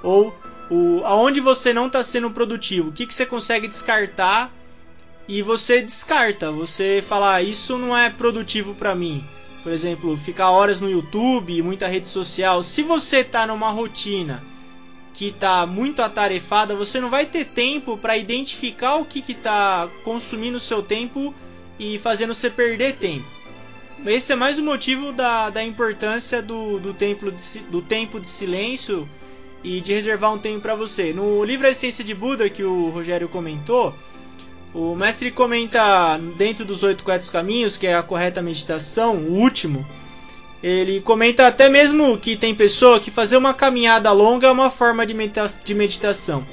Ou 0.00 0.32
o, 0.70 1.00
aonde 1.04 1.40
você 1.40 1.73
não 1.73 1.88
está 1.88 2.04
sendo 2.04 2.30
produtivo. 2.30 2.90
O 2.90 2.92
que, 2.92 3.04
que 3.04 3.12
você 3.12 3.26
consegue 3.26 3.66
descartar 3.66 4.54
e 5.26 5.42
você 5.42 5.82
descarta. 5.82 6.52
Você 6.52 7.02
fala, 7.04 7.35
ah, 7.35 7.42
isso 7.42 7.76
não 7.76 7.96
é 7.96 8.11
produtivo 8.11 8.73
para 8.73 8.94
mim. 8.94 9.25
Por 9.64 9.73
exemplo, 9.73 10.16
ficar 10.16 10.50
horas 10.50 10.78
no 10.78 10.88
YouTube, 10.88 11.62
muita 11.62 11.88
rede 11.88 12.06
social. 12.06 12.62
Se 12.62 12.85
você 12.85 13.23
está 13.23 13.44
numa 13.44 13.73
rotina 13.73 14.40
que 15.12 15.30
está 15.30 15.66
muito 15.66 16.00
atarefada, 16.00 16.76
você 16.76 17.00
não 17.00 17.11
vai 17.11 17.26
ter 17.26 17.44
tempo 17.44 17.96
para 17.96 18.16
identificar 18.16 18.99
o 18.99 19.04
que 19.04 19.25
está 19.32 19.88
consumindo 20.04 20.61
seu 20.61 20.80
tempo 20.80 21.35
e 21.78 21.99
fazendo 21.99 22.35
você 22.35 22.50
perder 22.50 22.97
tempo. 22.97 23.26
Esse 24.04 24.33
é 24.33 24.37
mais 24.37 24.59
um 24.59 24.64
motivo 24.64 25.12
da, 25.12 25.50
da 25.50 25.62
importância 25.62 26.42
do, 26.42 26.78
do, 26.78 26.92
templo 26.92 27.33
de, 27.33 27.59
do 27.71 27.80
tempo 27.80 28.21
de 28.21 28.28
silêncio 28.28 29.09
e 29.64 29.80
de 29.80 29.92
reservar 29.92 30.33
um 30.33 30.38
tempo 30.38 30.61
para 30.61 30.75
você. 30.75 31.12
No 31.12 31.42
livro 31.45 31.66
A 31.66 31.71
Essência 31.71 32.04
de 32.04 32.14
Buda, 32.14 32.49
que 32.50 32.62
o 32.62 32.90
Rogério 32.90 33.28
comentou, 33.28 33.95
o 34.75 34.95
mestre 34.95 35.30
comenta 35.30 36.18
dentro 36.37 36.64
dos 36.64 36.83
oito 36.83 37.02
quatro 37.02 37.30
caminhos, 37.33 37.76
que 37.76 37.87
é 37.87 37.95
a 37.95 38.02
correta 38.02 38.42
meditação, 38.42 39.16
o 39.16 39.33
último, 39.33 39.87
ele 40.62 41.00
comenta 41.00 41.47
até 41.47 41.68
mesmo 41.68 42.18
que 42.18 42.37
tem 42.37 42.54
pessoa 42.54 42.99
que 42.99 43.11
fazer 43.11 43.37
uma 43.37 43.54
caminhada 43.54 44.11
longa 44.12 44.49
é 44.49 44.50
uma 44.50 44.71
forma 44.71 45.06
de, 45.06 45.14
medita 45.14 45.47
de 45.64 45.75
meditação. 45.75 46.47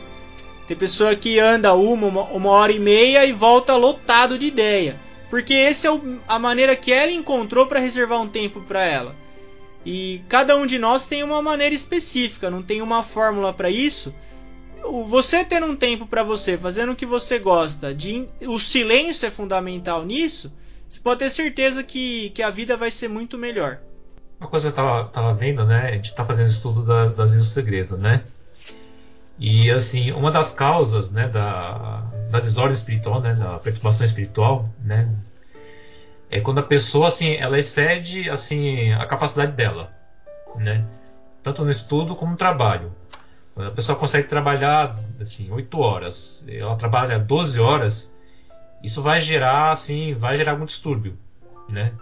Tem 0.67 0.77
pessoa 0.77 1.15
que 1.15 1.39
anda 1.39 1.73
uma, 1.73 2.23
uma, 2.23 2.49
hora 2.49 2.71
e 2.71 2.79
meia 2.79 3.25
e 3.25 3.33
volta 3.33 3.75
lotado 3.75 4.37
de 4.37 4.45
ideia. 4.45 4.99
Porque 5.33 5.55
essa 5.55 5.87
é 5.87 5.91
a 6.27 6.37
maneira 6.37 6.75
que 6.75 6.93
ela 6.93 7.11
encontrou 7.11 7.65
para 7.65 7.79
reservar 7.79 8.21
um 8.21 8.27
tempo 8.27 8.61
para 8.61 8.85
ela. 8.85 9.15
E 9.83 10.21
cada 10.29 10.55
um 10.55 10.63
de 10.63 10.77
nós 10.77 11.07
tem 11.07 11.23
uma 11.23 11.41
maneira 11.41 11.73
específica, 11.73 12.51
não 12.51 12.61
tem 12.61 12.83
uma 12.83 13.01
fórmula 13.01 13.51
para 13.51 13.67
isso. 13.67 14.13
Você 15.07 15.43
ter 15.43 15.63
um 15.63 15.75
tempo 15.75 16.05
para 16.05 16.21
você, 16.21 16.55
fazendo 16.55 16.91
o 16.91 16.95
que 16.95 17.07
você 17.07 17.39
gosta, 17.39 17.95
de, 17.95 18.27
o 18.41 18.59
silêncio 18.59 19.25
é 19.25 19.31
fundamental 19.31 20.05
nisso. 20.05 20.53
Você 20.87 20.99
pode 20.99 21.21
ter 21.21 21.31
certeza 21.31 21.83
que, 21.83 22.29
que 22.29 22.43
a 22.43 22.51
vida 22.51 22.77
vai 22.77 22.91
ser 22.91 23.07
muito 23.07 23.35
melhor. 23.35 23.79
Uma 24.39 24.47
coisa 24.47 24.71
que 24.71 24.79
eu 24.79 24.85
tava, 24.85 25.09
tava 25.09 25.33
vendo, 25.33 25.65
né? 25.65 25.87
A 25.87 25.91
gente 25.93 26.13
tá 26.13 26.23
fazendo 26.23 26.49
estudo 26.49 26.85
da, 26.85 27.07
das 27.07 27.31
Ilhas 27.31 27.47
do 27.47 27.53
Segredo, 27.53 27.97
né? 27.97 28.23
E 29.39 29.71
assim, 29.71 30.11
uma 30.11 30.29
das 30.29 30.51
causas, 30.51 31.09
né, 31.09 31.27
da, 31.27 32.03
da 32.33 32.39
desordem 32.39 32.73
espiritual, 32.73 33.21
né, 33.21 33.35
da 33.35 33.59
perturbação 33.59 34.03
espiritual, 34.03 34.67
né, 34.83 35.07
é 36.31 36.41
quando 36.41 36.57
a 36.57 36.63
pessoa 36.63 37.07
assim, 37.07 37.35
ela 37.35 37.59
excede 37.59 38.27
assim 38.27 38.91
a 38.91 39.05
capacidade 39.05 39.51
dela, 39.51 39.93
né? 40.55 40.83
Tanto 41.43 41.63
no 41.63 41.69
estudo 41.69 42.15
como 42.15 42.31
no 42.31 42.37
trabalho. 42.37 42.91
Quando 43.53 43.67
a 43.67 43.71
pessoa 43.71 43.95
consegue 43.95 44.27
trabalhar 44.27 44.97
assim 45.21 45.51
8 45.51 45.79
horas, 45.79 46.43
ela 46.49 46.75
trabalha 46.75 47.19
12 47.19 47.59
horas, 47.59 48.11
isso 48.81 48.99
vai 48.99 49.21
gerar 49.21 49.69
assim, 49.69 50.15
vai 50.15 50.35
gerar 50.35 50.53
algum 50.53 50.65
distúrbio, 50.65 51.15
né? 51.69 51.93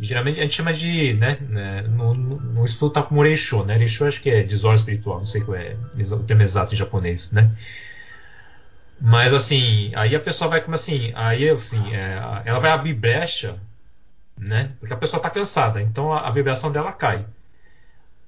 geralmente 0.00 0.40
a 0.40 0.42
gente 0.42 0.56
chama 0.56 0.72
de, 0.72 1.12
né, 1.14 1.36
né 1.48 1.82
no, 1.82 2.14
no 2.14 2.64
estudo 2.64 2.94
tá 2.94 3.02
como 3.02 3.22
Reisho, 3.22 3.62
né? 3.64 3.76
Reisho 3.76 4.06
acho 4.06 4.20
que 4.20 4.30
é 4.30 4.42
desordem 4.42 4.76
espiritual, 4.76 5.18
não 5.18 5.26
sei 5.26 5.42
qual 5.42 5.56
é 5.56 5.76
o 5.94 6.22
termo 6.24 6.42
exato 6.42 6.74
em 6.74 6.76
japonês, 6.76 7.30
né? 7.30 7.50
Mas 9.00 9.32
assim, 9.32 9.92
aí 9.94 10.14
a 10.14 10.20
pessoa 10.20 10.50
vai 10.50 10.60
como 10.60 10.74
assim, 10.74 11.10
aí 11.14 11.48
assim, 11.48 11.94
é, 11.94 12.42
ela 12.44 12.58
vai 12.58 12.70
abrir 12.70 12.92
brecha, 12.92 13.58
né? 14.36 14.72
Porque 14.78 14.92
a 14.92 14.96
pessoa 14.96 15.18
está 15.18 15.30
cansada, 15.30 15.80
então 15.80 16.12
a, 16.12 16.28
a, 16.28 16.30
vibração 16.30 16.70
dela 16.70 16.92
cai. 16.92 17.24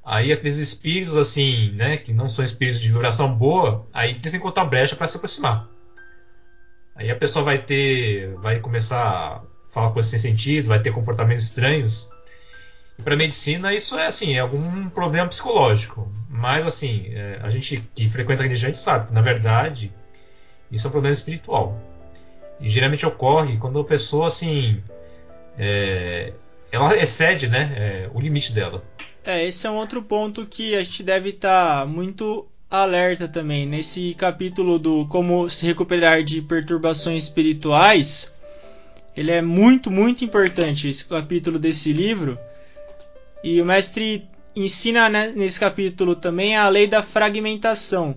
Aí 0.03 0.33
aqueles 0.33 0.57
espíritos 0.57 1.15
assim, 1.15 1.73
né, 1.73 1.99
que 1.99 2.13
não 2.13 2.29
são 2.29 2.45
espíritos 2.45 2.81
de 2.81 2.91
vibração 2.91 3.33
boa, 3.33 3.87
aí 3.93 4.13
eles 4.13 4.33
encontram 4.33 4.65
a 4.65 4.67
brecha 4.67 4.97
para 4.97 5.07
se 5.07 5.17
aproximar. 5.17 5.69
Aí 6.97 7.11
a 7.11 7.17
pessoa 7.17 7.45
vai 7.45 7.59
ter, 7.59 8.35
vai 8.37 8.59
começar 8.59 9.43
falar 9.71 9.91
coisas 9.93 10.11
sem 10.11 10.19
sentido, 10.19 10.69
vai 10.69 10.81
ter 10.81 10.93
comportamentos 10.93 11.45
estranhos. 11.45 12.11
E 12.99 13.03
para 13.03 13.17
medicina 13.17 13.75
isso 13.75 13.97
é 13.99 14.07
assim, 14.07 14.35
é 14.35 14.41
algum 14.41 14.89
problema 14.89 15.29
psicológico. 15.29 16.11
Mas 16.31 16.67
assim, 16.67 17.07
é, 17.15 17.41
a 17.43 17.51
gente 17.51 17.83
que 17.95 18.09
frequenta 18.09 18.43
a 18.43 18.45
religião 18.45 18.69
a 18.69 18.73
gente 18.73 18.83
sabe 18.83 19.13
na 19.13 19.21
verdade 19.21 19.93
isso 20.73 20.87
é 20.87 20.89
um 20.89 20.91
problema 20.93 21.13
espiritual. 21.13 21.79
E 22.61 22.69
geralmente 22.69 23.05
ocorre 23.05 23.59
quando 23.59 23.79
a 23.79 23.85
pessoa 23.85 24.29
assim 24.29 24.83
é, 25.59 26.33
ela 26.71 26.97
excede, 26.97 27.47
né, 27.47 27.73
é, 27.77 28.11
o 28.15 28.21
limite 28.21 28.53
dela. 28.53 28.83
É, 29.25 29.47
esse 29.47 29.67
é 29.67 29.71
um 29.71 29.77
outro 29.77 30.03
ponto 30.03 30.47
que 30.47 30.75
a 30.75 30.83
gente 30.83 31.03
deve 31.03 31.31
estar 31.31 31.81
tá 31.81 31.87
muito 31.87 32.49
alerta 32.71 33.29
também. 33.29 33.67
Nesse 33.67 34.15
capítulo 34.15 34.79
do 34.79 35.07
Como 35.07 35.49
se 35.49 35.67
recuperar 35.67 36.25
de 36.25 36.41
perturbações 36.41 37.25
espirituais, 37.25 38.33
ele 39.15 39.31
é 39.31 39.43
muito, 39.43 39.91
muito 39.91 40.25
importante, 40.25 40.89
esse 40.89 41.05
capítulo 41.05 41.59
desse 41.59 41.93
livro. 41.93 42.39
E 43.45 43.61
o 43.61 43.65
mestre 43.65 44.27
ensina 44.57 45.09
né, 45.09 45.33
nesse 45.37 45.61
capítulo 45.61 46.17
também 46.17 46.57
a 46.57 46.69
lei 46.69 46.87
da 46.87 47.03
fragmentação, 47.03 48.15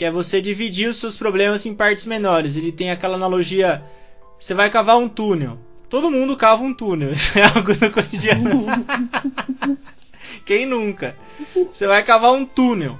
que 0.00 0.04
é 0.06 0.10
você 0.10 0.40
dividir 0.40 0.88
os 0.88 0.96
seus 0.96 1.14
problemas 1.14 1.66
em 1.66 1.74
partes 1.74 2.06
menores. 2.06 2.56
Ele 2.56 2.72
tem 2.72 2.90
aquela 2.90 3.16
analogia: 3.16 3.84
você 4.38 4.54
vai 4.54 4.70
cavar 4.70 4.96
um 4.96 5.06
túnel. 5.06 5.58
Todo 5.90 6.10
mundo 6.10 6.38
cava 6.38 6.62
um 6.62 6.72
túnel, 6.72 7.12
isso 7.12 7.38
é 7.38 7.42
algo 7.42 7.74
do 7.76 7.90
cotidiano. 7.90 8.64
Quem 10.46 10.64
nunca? 10.64 11.14
Você 11.70 11.86
vai 11.86 12.02
cavar 12.02 12.32
um 12.32 12.46
túnel. 12.46 12.98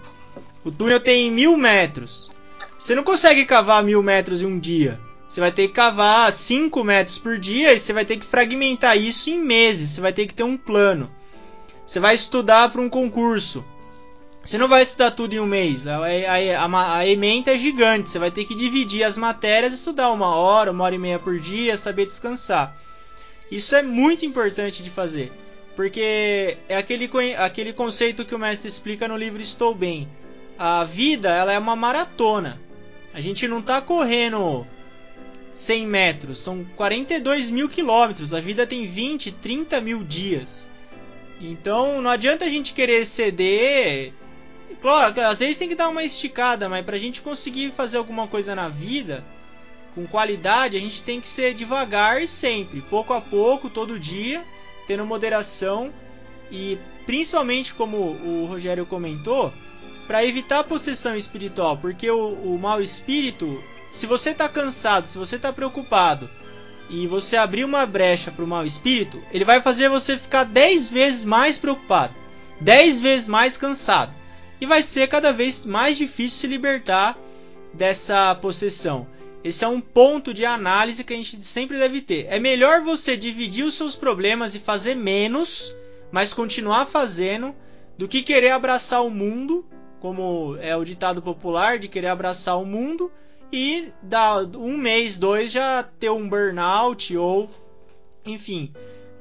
O 0.62 0.71
túnel 0.71 1.00
tem 1.00 1.30
mil 1.30 1.57
metros. 1.57 2.30
Você 2.78 2.95
não 2.95 3.02
consegue 3.02 3.47
cavar 3.47 3.83
mil 3.83 4.02
metros 4.02 4.42
em 4.42 4.47
um 4.47 4.59
dia. 4.59 5.00
Você 5.26 5.40
vai 5.40 5.50
ter 5.50 5.69
que 5.69 5.73
cavar 5.73 6.30
5 6.30 6.85
metros 6.85 7.16
por 7.16 7.38
dia 7.38 7.73
e 7.73 7.78
você 7.78 7.95
vai 7.95 8.04
ter 8.04 8.19
que 8.19 8.26
fragmentar 8.26 8.99
isso 8.99 9.30
em 9.30 9.38
meses. 9.38 9.88
Você 9.88 10.02
vai 10.02 10.12
ter 10.12 10.26
que 10.26 10.35
ter 10.35 10.42
um 10.42 10.59
plano. 10.59 11.11
Você 11.87 11.99
vai 11.99 12.14
estudar 12.14 12.71
para 12.71 12.83
um 12.83 12.90
concurso. 12.90 13.64
Você 14.42 14.56
não 14.56 14.68
vai 14.68 14.82
estudar 14.82 15.11
tudo 15.11 15.35
em 15.35 15.40
um 15.40 15.47
mês. 15.47 15.87
A, 15.87 15.99
a, 15.99 16.66
a, 16.66 16.97
a, 16.97 17.06
ementa 17.06 17.52
é 17.52 17.56
gigante. 17.56 18.09
Você 18.09 18.18
vai 18.18 18.30
ter 18.30 18.44
que 18.44 18.54
dividir 18.54 19.04
as 19.04 19.16
matérias, 19.16 19.75
estudar 19.75 20.11
uma 20.11 20.35
hora, 20.35 20.70
uma 20.73 20.85
hora 20.85 20.94
e 20.94 20.99
meia 20.99 21.18
por 21.18 21.38
dia, 21.38 21.76
saber 21.76 22.06
descansar. 22.06 22.75
Isso 23.50 23.76
é 23.76 23.82
muito 23.82 24.25
importante 24.25 24.82
de 24.82 24.90
fazer. 24.90 25.30
Porque 25.76 26.56
é 26.68 26.76
aquele, 26.76 27.11
aquele 27.37 27.73
conceito 27.73 28.25
que 28.25 28.35
o 28.35 28.38
mestre 28.38 28.68
explica 28.68 29.06
no 29.06 29.16
livro 29.16 29.42
Estou 29.42 29.75
Bem. 29.75 30.09
a 30.59 30.85
vida 30.85 31.28
ela 31.30 31.52
é 31.52 31.59
uma 31.59 31.76
maratona. 31.76 32.61
A 33.12 33.20
gente 33.20 33.47
não 33.47 33.59
está 33.59 33.80
correndo 33.80 34.66
100 35.52 35.87
metros, 35.87 36.38
são 36.38 36.64
42 36.76 37.50
mil 37.50 37.68
quilômetros. 37.68 38.32
A 38.32 38.40
vida 38.40 38.66
tem 38.66 38.87
20, 38.87 39.32
30 39.32 39.80
mil 39.80 40.02
dias. 40.02 40.68
Então 41.40 42.00
não 42.00 42.11
adianta 42.11 42.44
a 42.44 42.49
gente 42.49 42.73
querer 42.73 43.04
ceder. 43.04 44.12
Claro, 44.80 45.20
às 45.20 45.38
vezes 45.38 45.56
tem 45.56 45.68
que 45.68 45.75
dar 45.75 45.88
uma 45.88 46.02
esticada, 46.02 46.68
mas 46.68 46.84
para 46.84 46.96
a 46.96 46.99
gente 46.99 47.22
conseguir 47.22 47.70
fazer 47.70 47.99
alguma 47.99 48.26
coisa 48.26 48.54
na 48.54 48.68
vida 48.68 49.25
com 49.94 50.06
qualidade, 50.06 50.76
a 50.76 50.80
gente 50.80 51.02
tem 51.02 51.20
que 51.20 51.26
ser 51.26 51.52
devagar 51.52 52.26
sempre, 52.26 52.80
pouco 52.82 53.12
a 53.12 53.20
pouco, 53.20 53.68
todo 53.68 53.99
dia, 53.99 54.42
tendo 54.87 55.04
moderação 55.04 55.92
e 56.50 56.78
principalmente 57.04 57.75
como 57.75 57.96
o 57.96 58.46
Rogério 58.46 58.87
comentou, 58.87 59.52
para 60.06 60.25
evitar 60.25 60.60
a 60.60 60.64
possessão 60.64 61.14
espiritual, 61.14 61.76
porque 61.76 62.10
o, 62.10 62.32
o 62.34 62.58
mau 62.58 62.80
espírito 62.80 63.62
se 63.90 64.06
você 64.06 64.30
está 64.30 64.49
cansado, 64.49 65.06
se 65.06 65.18
você 65.18 65.37
está 65.37 65.52
preocupado 65.52 66.30
e 66.88 67.06
você 67.06 67.37
abrir 67.37 67.64
uma 67.64 67.84
brecha 67.87 68.30
para 68.30 68.44
o 68.44 68.49
mau 68.49 68.64
espírito, 68.64 69.20
ele 69.32 69.44
vai 69.44 69.60
fazer 69.60 69.88
você 69.88 70.16
ficar 70.16 70.44
10 70.44 70.88
vezes 70.90 71.25
mais 71.25 71.58
preocupado, 71.58 72.14
10 72.60 73.00
vezes 73.00 73.28
mais 73.28 73.56
cansado. 73.56 74.14
E 74.61 74.67
vai 74.67 74.83
ser 74.83 75.09
cada 75.09 75.33
vez 75.33 75.64
mais 75.64 75.97
difícil 75.97 76.38
se 76.38 76.47
libertar 76.47 77.19
dessa 77.73 78.35
possessão. 78.35 79.07
Esse 79.43 79.64
é 79.64 79.69
um 79.69 79.81
ponto 79.81 80.35
de 80.35 80.45
análise 80.45 81.02
que 81.02 81.14
a 81.14 81.17
gente 81.17 81.43
sempre 81.45 81.79
deve 81.79 82.02
ter. 82.02 82.26
É 82.29 82.38
melhor 82.38 82.83
você 82.83 83.17
dividir 83.17 83.64
os 83.64 83.75
seus 83.75 83.97
problemas 83.97 84.55
e 84.55 84.61
fazer 84.61 84.95
menos, 84.95 85.75
mas 86.12 86.35
continuar 86.35 86.85
fazendo, 86.85 87.55
do 87.97 88.07
que 88.07 88.23
querer 88.23 88.50
abraçar 88.50 89.05
o 89.05 89.11
mundo, 89.11 89.64
como 89.99 90.57
é 90.61 90.76
o 90.76 90.85
ditado 90.85 91.23
popular 91.23 91.79
de 91.79 91.88
querer 91.88 92.09
abraçar 92.09 92.61
o 92.61 92.67
mundo 92.67 93.11
e 93.52 93.93
dá 94.02 94.38
um 94.57 94.76
mês, 94.76 95.19
dois 95.19 95.50
já 95.50 95.83
ter 95.83 96.11
um 96.11 96.29
burnout 96.29 97.17
ou 97.17 97.50
enfim 98.25 98.73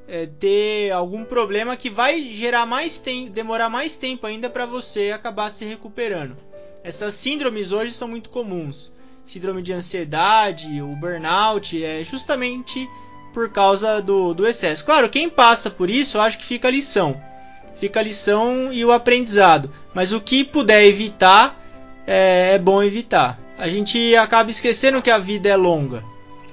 é, 0.09 0.25
ter 0.25 0.91
algum 0.91 1.23
problema 1.23 1.77
que 1.77 1.89
vai 1.89 2.21
gerar 2.33 2.65
mais 2.65 2.97
tempo, 2.97 3.31
demorar 3.31 3.69
mais 3.69 3.95
tempo 3.95 4.25
ainda 4.25 4.49
para 4.49 4.65
você 4.65 5.11
acabar 5.11 5.49
se 5.49 5.65
recuperando. 5.65 6.35
Essas 6.83 7.13
síndromes 7.13 7.71
hoje 7.71 7.93
são 7.93 8.07
muito 8.07 8.29
comuns. 8.29 8.93
Síndrome 9.25 9.61
de 9.61 9.73
ansiedade, 9.73 10.81
o 10.81 10.95
burnout, 10.95 11.83
é 11.83 12.03
justamente 12.03 12.89
por 13.33 13.51
causa 13.51 14.01
do, 14.01 14.33
do 14.33 14.47
excesso. 14.47 14.83
Claro, 14.83 15.09
quem 15.09 15.29
passa 15.29 15.69
por 15.69 15.89
isso, 15.89 16.17
eu 16.17 16.21
acho 16.21 16.39
que 16.39 16.45
fica 16.45 16.67
a 16.67 16.71
lição. 16.71 17.21
Fica 17.75 17.99
a 17.99 18.03
lição 18.03 18.73
e 18.73 18.83
o 18.83 18.91
aprendizado. 18.91 19.69
Mas 19.93 20.11
o 20.11 20.19
que 20.19 20.43
puder 20.43 20.83
evitar, 20.83 21.57
é, 22.07 22.55
é 22.55 22.59
bom 22.59 22.81
evitar 22.81 23.39
a 23.59 23.67
gente 23.67 24.15
acaba 24.15 24.49
esquecendo 24.49 25.01
que 25.01 25.11
a 25.11 25.17
vida 25.17 25.49
é 25.49 25.55
longa. 25.55 26.01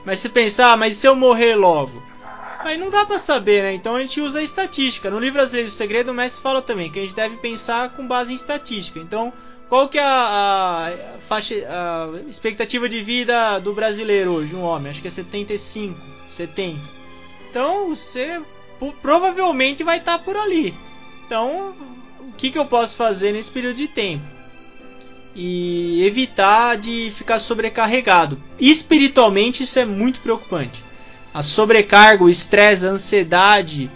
Mas 0.05 0.19
se 0.19 0.29
pensar, 0.29 0.73
ah, 0.73 0.77
mas 0.77 0.97
se 0.97 1.07
eu 1.07 1.15
morrer 1.15 1.55
logo? 1.55 2.03
Aí 2.61 2.79
não 2.79 2.91
dá 2.91 3.05
para 3.05 3.19
saber, 3.19 3.63
né? 3.63 3.75
Então 3.75 3.97
a 3.97 4.01
gente 4.01 4.21
usa 4.21 4.41
a 4.41 4.43
estatística. 4.43 5.11
No 5.11 5.19
livro 5.19 5.41
As 5.41 5.53
Leis 5.53 5.73
do 5.73 5.77
Segredo, 5.77 6.11
o 6.11 6.15
mestre 6.15 6.43
fala 6.43 6.63
também 6.63 6.91
que 6.91 6.99
a 6.99 7.03
gente 7.03 7.15
deve 7.15 7.37
pensar 7.37 7.91
com 7.91 8.07
base 8.07 8.33
em 8.33 8.37
estatística. 8.37 8.99
Então, 8.99 9.33
qual 9.69 9.89
que 9.89 9.99
é 9.99 10.03
a, 10.03 10.93
a, 11.17 11.21
faixa, 11.21 11.55
a 11.69 12.29
expectativa 12.29 12.89
de 12.89 13.03
vida 13.03 13.59
do 13.59 13.73
brasileiro 13.73 14.33
hoje, 14.33 14.55
um 14.55 14.63
homem? 14.63 14.91
Acho 14.91 15.03
que 15.03 15.09
é 15.09 15.11
75, 15.11 15.99
70. 16.29 16.81
Então, 17.51 17.89
você 17.89 18.41
provavelmente 19.03 19.83
vai 19.85 19.99
estar 19.99 20.19
tá 20.19 20.25
por 20.25 20.37
ali. 20.37 20.75
Então, 21.27 21.75
o 22.21 22.33
que, 22.33 22.51
que 22.51 22.59
eu 22.59 22.67
posso 22.67 22.97
fazer 22.97 23.33
nesse 23.33 23.51
período 23.51 23.77
de 23.77 23.89
tempo? 23.89 24.37
e 25.37 26.03
evitar 26.07 26.79
de 26.79 27.13
ficar 27.15 27.39
sobrecarregado. 27.39 28.43
Espiritualmente 28.59 29.65
isso 29.65 29.79
é 29.79 29.85
muito 29.85 30.19
preocupante. 30.21 30.83
A 31.37 31.43
sobrecarga, 31.43 32.25
o 32.25 32.31
estresse, 32.31 32.87
a 32.87 32.93
ansiedade, 32.93 33.91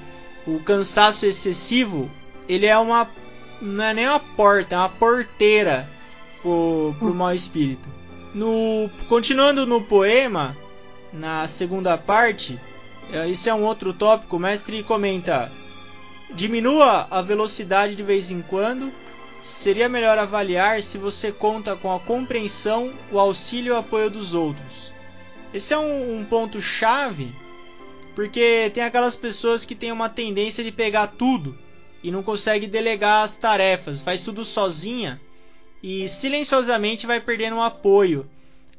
o 0.46 0.60
cansaço 0.60 1.24
excessivo, 1.24 2.10
ele 2.46 2.66
é 2.66 2.76
uma 2.76 3.10
não 3.62 3.82
é 3.82 3.94
nem 3.94 4.06
uma 4.06 4.20
porta, 4.20 4.74
é 4.74 4.78
uma 4.78 4.90
porteira 4.90 5.88
pro, 6.42 6.94
pro 6.98 7.14
mau 7.14 7.32
espírito. 7.32 7.88
No, 8.34 8.90
continuando 9.08 9.64
no 9.64 9.80
poema, 9.80 10.54
na 11.14 11.48
segunda 11.48 11.96
parte, 11.96 12.60
isso 13.32 13.48
é, 13.48 13.52
é 13.52 13.54
um 13.54 13.64
outro 13.64 13.94
tópico, 13.94 14.36
o 14.36 14.38
mestre 14.38 14.82
comenta: 14.82 15.50
diminua 16.34 17.08
a 17.10 17.22
velocidade 17.22 17.96
de 17.96 18.02
vez 18.02 18.30
em 18.30 18.42
quando 18.42 18.92
seria 19.42 19.88
melhor 19.88 20.18
avaliar 20.18 20.82
se 20.82 20.98
você 20.98 21.32
conta 21.32 21.74
com 21.74 21.90
a 21.90 22.00
compreensão, 22.00 22.92
o 23.10 23.18
auxílio 23.18 23.72
e 23.72 23.76
o 23.76 23.78
apoio 23.78 24.10
dos 24.10 24.34
outros. 24.34 24.89
Esse 25.52 25.74
é 25.74 25.78
um, 25.78 26.20
um 26.20 26.24
ponto 26.24 26.60
chave, 26.60 27.34
porque 28.14 28.70
tem 28.72 28.84
aquelas 28.84 29.16
pessoas 29.16 29.64
que 29.64 29.74
têm 29.74 29.92
uma 29.92 30.08
tendência 30.08 30.62
de 30.62 30.70
pegar 30.70 31.08
tudo 31.08 31.58
e 32.02 32.10
não 32.10 32.22
consegue 32.22 32.66
delegar 32.66 33.24
as 33.24 33.36
tarefas, 33.36 34.00
faz 34.00 34.22
tudo 34.22 34.44
sozinha 34.44 35.20
e 35.82 36.08
silenciosamente 36.08 37.06
vai 37.06 37.20
perdendo 37.20 37.56
o 37.56 37.62
apoio 37.62 38.28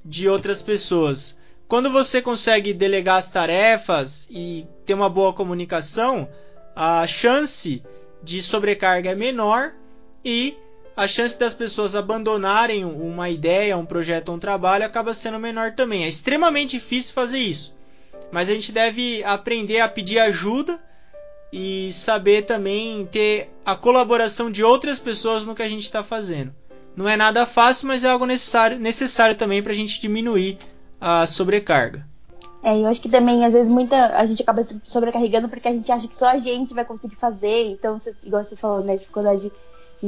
de 0.03 0.29
outras 0.29 0.61
pessoas. 0.61 1.37
Quando 1.67 1.89
você 1.89 2.21
consegue 2.21 2.73
delegar 2.73 3.17
as 3.17 3.29
tarefas 3.29 4.27
e 4.29 4.65
ter 4.85 4.93
uma 4.93 5.09
boa 5.09 5.33
comunicação, 5.33 6.27
a 6.75 7.05
chance 7.07 7.83
de 8.23 8.41
sobrecarga 8.41 9.11
é 9.11 9.15
menor 9.15 9.73
e 10.23 10.57
a 10.95 11.07
chance 11.07 11.37
das 11.37 11.53
pessoas 11.53 11.95
abandonarem 11.95 12.83
uma 12.83 13.29
ideia, 13.29 13.77
um 13.77 13.85
projeto, 13.85 14.31
um 14.31 14.39
trabalho 14.39 14.85
acaba 14.85 15.13
sendo 15.13 15.39
menor 15.39 15.71
também. 15.73 16.03
É 16.03 16.07
extremamente 16.07 16.77
difícil 16.77 17.13
fazer 17.13 17.39
isso, 17.39 17.75
mas 18.31 18.49
a 18.49 18.53
gente 18.53 18.71
deve 18.71 19.23
aprender 19.23 19.79
a 19.79 19.89
pedir 19.89 20.19
ajuda 20.19 20.79
e 21.51 21.91
saber 21.91 22.43
também 22.43 23.05
ter 23.11 23.49
a 23.65 23.75
colaboração 23.75 24.49
de 24.49 24.63
outras 24.63 24.99
pessoas 24.99 25.45
no 25.45 25.55
que 25.55 25.63
a 25.63 25.69
gente 25.69 25.83
está 25.83 26.03
fazendo. 26.03 26.53
Não 26.95 27.07
é 27.07 27.15
nada 27.15 27.45
fácil, 27.45 27.87
mas 27.87 28.03
é 28.03 28.09
algo 28.09 28.25
necessário, 28.25 28.79
necessário 28.79 29.35
também 29.35 29.61
para 29.61 29.71
a 29.71 29.75
gente 29.75 29.99
diminuir 29.99 30.57
a 30.99 31.25
sobrecarga. 31.25 32.05
É, 32.63 32.77
eu 32.77 32.85
acho 32.85 33.01
que 33.01 33.09
também, 33.09 33.43
às 33.43 33.53
vezes, 33.53 33.71
muita, 33.71 34.15
a 34.15 34.25
gente 34.25 34.43
acaba 34.43 34.61
se 34.61 34.79
sobrecarregando 34.85 35.49
porque 35.49 35.67
a 35.67 35.71
gente 35.71 35.91
acha 35.91 36.07
que 36.07 36.15
só 36.15 36.27
a 36.27 36.37
gente 36.37 36.73
vai 36.73 36.85
conseguir 36.85 37.15
fazer. 37.15 37.71
Então, 37.71 37.99
igual 38.23 38.43
você 38.43 38.55
falou, 38.55 38.83
né, 38.83 38.97
dificuldade 38.97 39.41
de 39.41 39.51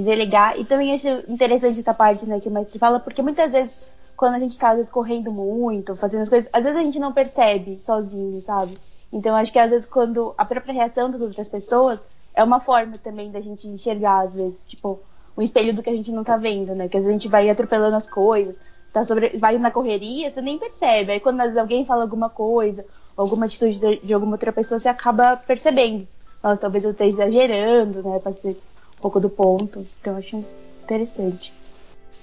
delegar. 0.02 0.60
E 0.60 0.66
também 0.66 0.94
acho 0.94 1.08
interessante 1.28 1.80
essa 1.80 1.94
parte 1.94 2.26
né, 2.26 2.40
que 2.40 2.50
o 2.50 2.52
mestre 2.52 2.80
fala, 2.80 3.00
porque 3.00 3.22
muitas 3.22 3.52
vezes, 3.52 3.96
quando 4.16 4.36
a 4.36 4.40
gente 4.40 4.58
tá 4.58 4.70
às 4.72 4.78
vezes, 4.78 4.92
correndo 4.92 5.32
muito, 5.32 5.96
fazendo 5.96 6.22
as 6.22 6.30
coisas, 6.30 6.50
às 6.52 6.64
vezes 6.64 6.80
a 6.80 6.84
gente 6.84 7.00
não 7.00 7.14
percebe 7.14 7.80
sozinho, 7.82 8.42
sabe? 8.42 8.78
Então 9.12 9.36
acho 9.36 9.52
que 9.52 9.60
às 9.60 9.70
vezes 9.70 9.86
quando 9.86 10.34
a 10.38 10.46
própria 10.46 10.74
reação 10.74 11.12
das 11.12 11.22
outras 11.22 11.48
pessoas 11.48 12.04
é 12.34 12.44
uma 12.44 12.60
forma 12.60 12.98
também 12.98 13.30
da 13.30 13.40
gente 13.40 13.68
enxergar, 13.68 14.22
às 14.22 14.34
vezes, 14.34 14.66
tipo, 14.66 15.00
um 15.38 15.42
espelho 15.42 15.74
do 15.74 15.84
que 15.84 15.90
a 15.90 15.96
gente 15.96 16.12
não 16.12 16.24
tá 16.24 16.36
vendo, 16.38 16.74
né? 16.74 16.88
Que 16.88 16.98
às 16.98 17.04
vezes 17.04 17.10
a 17.10 17.20
gente 17.20 17.28
vai 17.30 17.50
atropelando 17.50 17.96
as 17.96 18.08
coisas, 18.08 18.56
tá 18.92 19.04
sobre, 19.04 19.38
vai 19.38 19.58
na 19.58 19.70
correria, 19.70 20.32
você 20.32 20.42
nem 20.42 20.58
percebe. 20.58 21.12
Aí 21.12 21.20
quando 21.20 21.38
vezes 21.38 21.58
alguém 21.58 21.86
fala 21.86 22.02
alguma 22.02 22.30
coisa, 22.30 22.86
alguma 23.16 23.46
atitude 23.46 23.80
de, 23.80 23.98
de 23.98 24.14
alguma 24.14 24.34
outra 24.34 24.52
pessoa, 24.52 24.80
você 24.80 24.90
acaba 24.90 25.38
percebendo. 25.38 26.08
Nossa, 26.44 26.62
talvez 26.62 26.84
eu 26.84 26.92
esteja 26.92 27.24
exagerando, 27.24 28.02
né? 28.02 28.20
Pra 28.20 28.34
ser 28.34 28.58
pouco 29.04 29.20
do 29.20 29.30
ponto. 29.30 29.86
Então 30.00 30.14
eu 30.14 30.20
acho 30.20 30.46
interessante. 30.82 31.54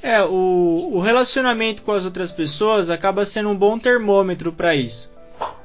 É, 0.02 0.22
o, 0.22 0.92
o 0.94 1.00
relacionamento 1.00 1.82
com 1.82 1.92
as 1.92 2.06
outras 2.06 2.32
pessoas 2.32 2.88
acaba 2.88 3.22
sendo 3.26 3.50
um 3.50 3.56
bom 3.56 3.78
termômetro 3.78 4.50
para 4.50 4.74
isso. 4.74 5.12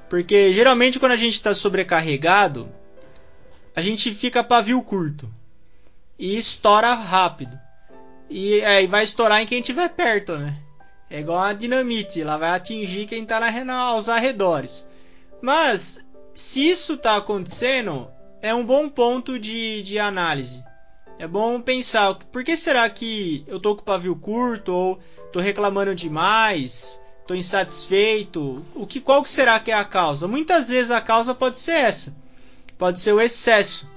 Porque 0.10 0.52
geralmente 0.52 1.00
quando 1.00 1.14
a 1.14 1.18
gente 1.18 1.36
está 1.36 1.54
sobrecarregado, 1.54 2.70
a 3.74 3.80
gente 3.80 4.14
fica 4.14 4.44
pavio 4.44 4.82
curto 4.82 5.30
e 6.20 6.38
estoura 6.38 6.94
rápido. 6.94 7.58
E 8.30 8.60
é, 8.60 8.86
vai 8.86 9.06
estourar 9.06 9.42
em 9.42 9.46
quem 9.46 9.62
estiver 9.62 9.90
perto, 9.90 10.38
né? 10.38 10.58
É 11.10 11.20
igual 11.20 11.40
a 11.40 11.54
dinamite, 11.54 12.22
ela 12.22 12.38
vai 12.38 12.50
atingir 12.50 13.06
quem 13.06 13.24
está 13.24 13.40
aos 13.72 14.10
arredores. 14.10 14.86
Mas 15.42 16.04
se 16.34 16.68
isso 16.68 16.96
está 16.96 17.16
acontecendo, 17.16 18.10
é 18.42 18.54
um 18.54 18.66
bom 18.66 18.90
ponto 18.90 19.40
de, 19.40 19.82
de 19.84 19.98
análise 19.98 20.64
é 21.18 21.28
bom 21.28 21.62
pensar, 21.62 22.16
por 22.32 22.44
que 22.44 22.56
será 22.56 22.90
que 22.90 23.44
eu 23.48 23.60
tô 23.60 23.76
com 23.76 23.82
o 23.82 23.86
pavio 23.86 24.16
curto 24.16 24.72
ou 24.72 25.00
tô 25.32 25.40
reclamando 25.40 25.96
demais, 25.96 27.02
tô 27.26 27.34
insatisfeito? 27.34 28.66
O 28.76 28.86
que 28.86 29.00
qual 29.00 29.24
que 29.24 29.30
será 29.30 29.60
que 29.60 29.72
é 29.72 29.74
a 29.74 29.86
causa? 29.86 30.28
Muitas 30.28 30.68
vezes 30.68 30.92
a 30.92 31.00
causa 31.00 31.34
pode 31.34 31.58
ser 31.58 31.72
essa. 31.72 32.16
Pode 32.78 33.00
ser 33.00 33.14
o 33.14 33.22
excesso. 33.22 33.90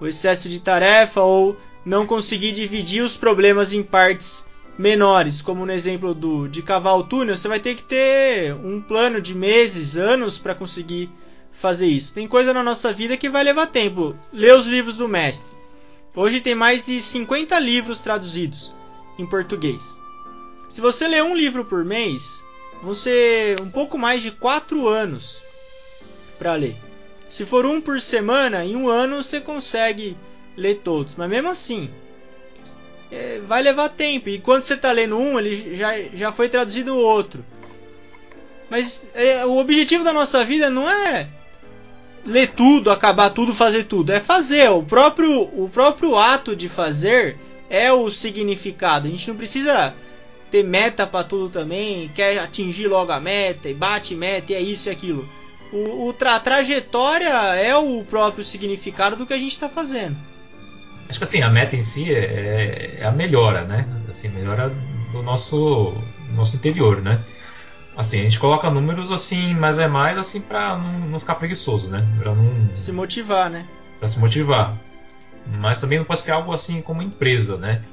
O 0.00 0.06
excesso 0.06 0.48
de 0.48 0.60
tarefa 0.60 1.20
ou 1.20 1.56
não 1.84 2.06
conseguir 2.06 2.52
dividir 2.52 3.02
os 3.02 3.16
problemas 3.16 3.72
em 3.72 3.82
partes 3.82 4.46
menores, 4.78 5.40
como 5.42 5.66
no 5.66 5.72
exemplo 5.72 6.14
do 6.14 6.48
de 6.48 6.62
cavar 6.62 6.96
o 6.96 7.04
túnel, 7.04 7.36
você 7.36 7.46
vai 7.46 7.60
ter 7.60 7.76
que 7.76 7.84
ter 7.84 8.54
um 8.54 8.80
plano 8.80 9.20
de 9.20 9.34
meses, 9.34 9.96
anos 9.96 10.38
para 10.38 10.54
conseguir 10.54 11.10
fazer 11.52 11.86
isso. 11.86 12.14
Tem 12.14 12.26
coisa 12.26 12.52
na 12.52 12.62
nossa 12.62 12.92
vida 12.92 13.16
que 13.16 13.28
vai 13.28 13.44
levar 13.44 13.66
tempo. 13.66 14.16
Ler 14.32 14.56
os 14.56 14.66
livros 14.66 14.96
do 14.96 15.06
mestre 15.06 15.53
Hoje 16.16 16.40
tem 16.40 16.54
mais 16.54 16.86
de 16.86 17.00
50 17.00 17.58
livros 17.58 17.98
traduzidos. 17.98 18.72
em 19.18 19.26
português. 19.26 20.00
Se 20.68 20.80
você 20.80 21.06
ler 21.06 21.22
um 21.22 21.36
livro 21.36 21.64
por 21.64 21.84
mês, 21.84 22.44
vão 22.82 22.92
ser 22.92 23.60
um 23.60 23.70
pouco 23.70 23.96
mais 23.96 24.22
de 24.22 24.32
4 24.32 24.88
anos 24.88 25.40
para 26.36 26.54
ler. 26.54 26.76
Se 27.28 27.46
for 27.46 27.64
um 27.64 27.80
por 27.80 28.00
semana, 28.00 28.64
em 28.64 28.74
um 28.74 28.88
ano 28.88 29.22
você 29.22 29.40
consegue 29.40 30.16
ler 30.56 30.80
todos. 30.82 31.14
Mas 31.14 31.30
mesmo 31.30 31.48
assim, 31.48 31.90
é, 33.10 33.40
vai 33.46 33.62
levar 33.62 33.88
tempo. 33.88 34.28
E 34.28 34.40
quando 34.40 34.62
você 34.62 34.74
está 34.74 34.90
lendo 34.90 35.16
um, 35.16 35.38
ele 35.38 35.74
já, 35.74 35.92
já 36.12 36.32
foi 36.32 36.48
traduzido 36.48 36.94
o 36.94 36.98
outro. 36.98 37.44
Mas 38.68 39.08
é, 39.14 39.46
o 39.46 39.58
objetivo 39.58 40.02
da 40.02 40.12
nossa 40.12 40.44
vida 40.44 40.68
não 40.70 40.88
é 40.88 41.28
ler 42.24 42.50
tudo, 42.50 42.90
acabar 42.90 43.30
tudo, 43.30 43.54
fazer 43.54 43.84
tudo. 43.84 44.10
É 44.10 44.20
fazer. 44.20 44.70
O 44.70 44.82
próprio, 44.82 45.42
o 45.42 45.68
próprio 45.68 46.16
ato 46.18 46.56
de 46.56 46.68
fazer 46.68 47.36
é 47.68 47.92
o 47.92 48.10
significado. 48.10 49.06
A 49.06 49.10
gente 49.10 49.28
não 49.28 49.36
precisa 49.36 49.94
ter 50.50 50.62
meta 50.62 51.06
para 51.06 51.24
tudo 51.24 51.48
também. 51.48 52.10
Quer 52.14 52.38
atingir 52.38 52.88
logo 52.88 53.12
a 53.12 53.20
meta 53.20 53.68
e 53.68 53.74
bate 53.74 54.14
meta 54.14 54.52
e 54.52 54.54
é 54.54 54.60
isso 54.60 54.88
e 54.88 54.92
aquilo. 54.92 55.28
O, 55.72 56.08
o 56.08 56.12
tra 56.12 56.38
trajetória 56.38 57.34
é 57.56 57.76
o 57.76 58.04
próprio 58.04 58.44
significado 58.44 59.16
do 59.16 59.26
que 59.26 59.32
a 59.32 59.38
gente 59.38 59.52
está 59.52 59.68
fazendo. 59.68 60.16
Acho 61.08 61.18
que 61.18 61.24
assim, 61.24 61.42
a 61.42 61.50
meta 61.50 61.76
em 61.76 61.82
si 61.82 62.12
é, 62.12 62.18
é, 62.18 62.98
é 63.00 63.06
a 63.06 63.10
melhora, 63.10 63.62
né? 63.62 63.86
Assim, 64.08 64.28
melhora 64.28 64.72
do 65.12 65.22
nosso, 65.22 65.92
nosso 66.34 66.56
interior, 66.56 67.02
né? 67.02 67.20
Assim, 67.96 68.20
a 68.20 68.24
gente 68.24 68.40
coloca 68.40 68.68
números 68.70 69.12
assim, 69.12 69.54
mas 69.54 69.78
é 69.78 69.86
mais 69.86 70.18
assim 70.18 70.40
para 70.40 70.76
não, 70.76 70.98
não, 71.00 71.18
ficar 71.18 71.36
preguiçoso, 71.36 71.86
né? 71.86 72.04
Pra 72.18 72.34
não 72.34 72.74
se 72.74 72.90
motivar, 72.90 73.48
né? 73.48 73.66
Para 74.00 74.08
se 74.08 74.18
motivar. 74.18 74.76
Mas 75.46 75.80
também 75.80 75.98
não 75.98 76.04
pode 76.04 76.20
ser 76.20 76.32
algo 76.32 76.52
assim 76.52 76.82
como 76.82 77.02
empresa, 77.02 77.56
né? 77.56 77.84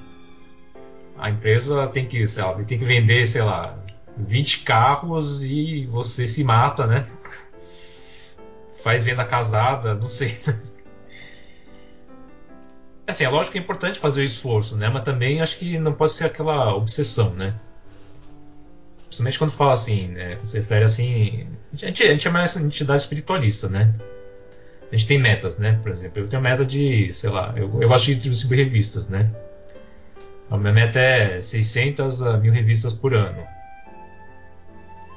A 1.17 1.29
empresa 1.29 1.87
tem 1.87 2.07
que, 2.07 2.27
sei 2.27 2.43
lá, 2.43 2.53
tem 2.63 2.79
que 2.79 2.85
vender, 2.85 3.27
sei 3.27 3.43
lá, 3.43 3.77
20 4.17 4.61
carros 4.61 5.43
e 5.43 5.85
você 5.85 6.25
se 6.25 6.43
mata, 6.43 6.87
né? 6.87 7.05
Faz 8.83 9.03
venda 9.03 9.23
casada, 9.23 9.93
não 9.93 10.07
sei. 10.07 10.35
Assim, 13.07 13.23
é 13.25 13.29
lógico 13.29 13.51
que 13.51 13.57
é 13.59 13.61
importante 13.61 13.99
fazer 13.99 14.21
o 14.21 14.23
esforço, 14.25 14.75
né? 14.77 14.89
Mas 14.89 15.03
também 15.03 15.41
acho 15.41 15.57
que 15.57 15.77
não 15.77 15.93
pode 15.93 16.13
ser 16.13 16.25
aquela 16.25 16.73
obsessão, 16.73 17.31
né? 17.33 17.53
Principalmente 19.11 19.39
quando 19.39 19.51
fala 19.51 19.73
assim, 19.73 20.07
né? 20.07 20.37
Se 20.41 20.55
refere 20.57 20.85
assim. 20.85 21.45
A 21.73 21.75
gente, 21.75 22.01
a 22.01 22.11
gente 22.11 22.25
é 22.25 22.31
mais 22.31 22.55
entidade 22.55 23.01
espiritualista, 23.01 23.67
né? 23.67 23.93
A 24.89 24.95
gente 24.95 25.05
tem 25.05 25.19
metas, 25.19 25.57
né? 25.57 25.77
Por 25.83 25.91
exemplo, 25.91 26.21
eu 26.21 26.29
tenho 26.29 26.41
meta 26.41 26.65
de, 26.65 27.11
sei 27.11 27.29
lá, 27.29 27.53
eu, 27.57 27.63
eu 27.81 27.89
gosto 27.89 28.05
de 28.05 28.15
distribuir 28.15 28.63
revistas, 28.63 29.09
né? 29.09 29.29
A 30.49 30.57
minha 30.57 30.71
meta 30.71 30.97
é 30.97 31.41
600 31.41 32.23
a 32.23 32.37
1000 32.37 32.53
revistas 32.53 32.93
por 32.93 33.13
ano. 33.13 33.45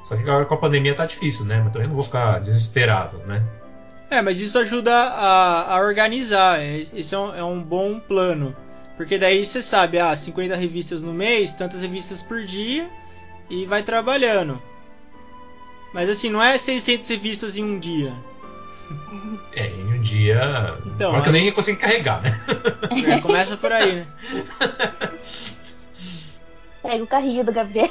Só 0.03 0.17
que 0.17 0.23
agora 0.23 0.43
com 0.43 0.55
a 0.55 0.57
pandemia 0.57 0.93
tá 0.93 1.05
difícil, 1.05 1.45
né? 1.45 1.61
Mas 1.63 1.71
também 1.71 1.87
não 1.87 1.95
vou 1.95 2.03
ficar 2.03 2.39
desesperado, 2.41 3.19
né? 3.19 3.41
É, 4.09 4.21
mas 4.21 4.41
isso 4.41 4.59
ajuda 4.59 4.93
a, 4.93 5.73
a 5.73 5.79
organizar. 5.79 6.61
Isso 6.61 7.15
é 7.15 7.17
um, 7.17 7.35
é 7.35 7.43
um, 7.45 7.63
bom 7.63 7.97
plano. 7.97 8.53
Porque 8.97 9.17
daí 9.17 9.45
você 9.45 9.61
sabe, 9.61 9.99
ah, 9.99 10.13
50 10.13 10.53
revistas 10.57 11.01
no 11.01 11.13
mês, 11.13 11.53
tantas 11.53 11.81
revistas 11.81 12.21
por 12.21 12.43
dia, 12.43 12.89
e 13.49 13.65
vai 13.65 13.83
trabalhando. 13.83 14.61
Mas 15.93 16.09
assim, 16.09 16.29
não 16.29 16.41
é 16.41 16.57
600 16.57 17.07
revistas 17.09 17.57
em 17.57 17.63
um 17.63 17.79
dia. 17.79 18.13
É, 19.53 19.67
em 19.67 19.93
um 19.93 20.01
dia. 20.01 20.77
Então, 20.85 21.15
aí... 21.15 21.21
que 21.21 21.29
eu 21.29 21.33
nem 21.33 21.51
consigo 21.51 21.79
carregar, 21.79 22.21
né? 22.21 22.31
É, 23.15 23.21
começa 23.21 23.57
por 23.57 23.71
aí, 23.71 23.95
né? 23.95 24.07
Pega 26.83 27.03
o 27.03 27.07
carrinho 27.07 27.43
do 27.43 27.51
Gabriel. 27.51 27.89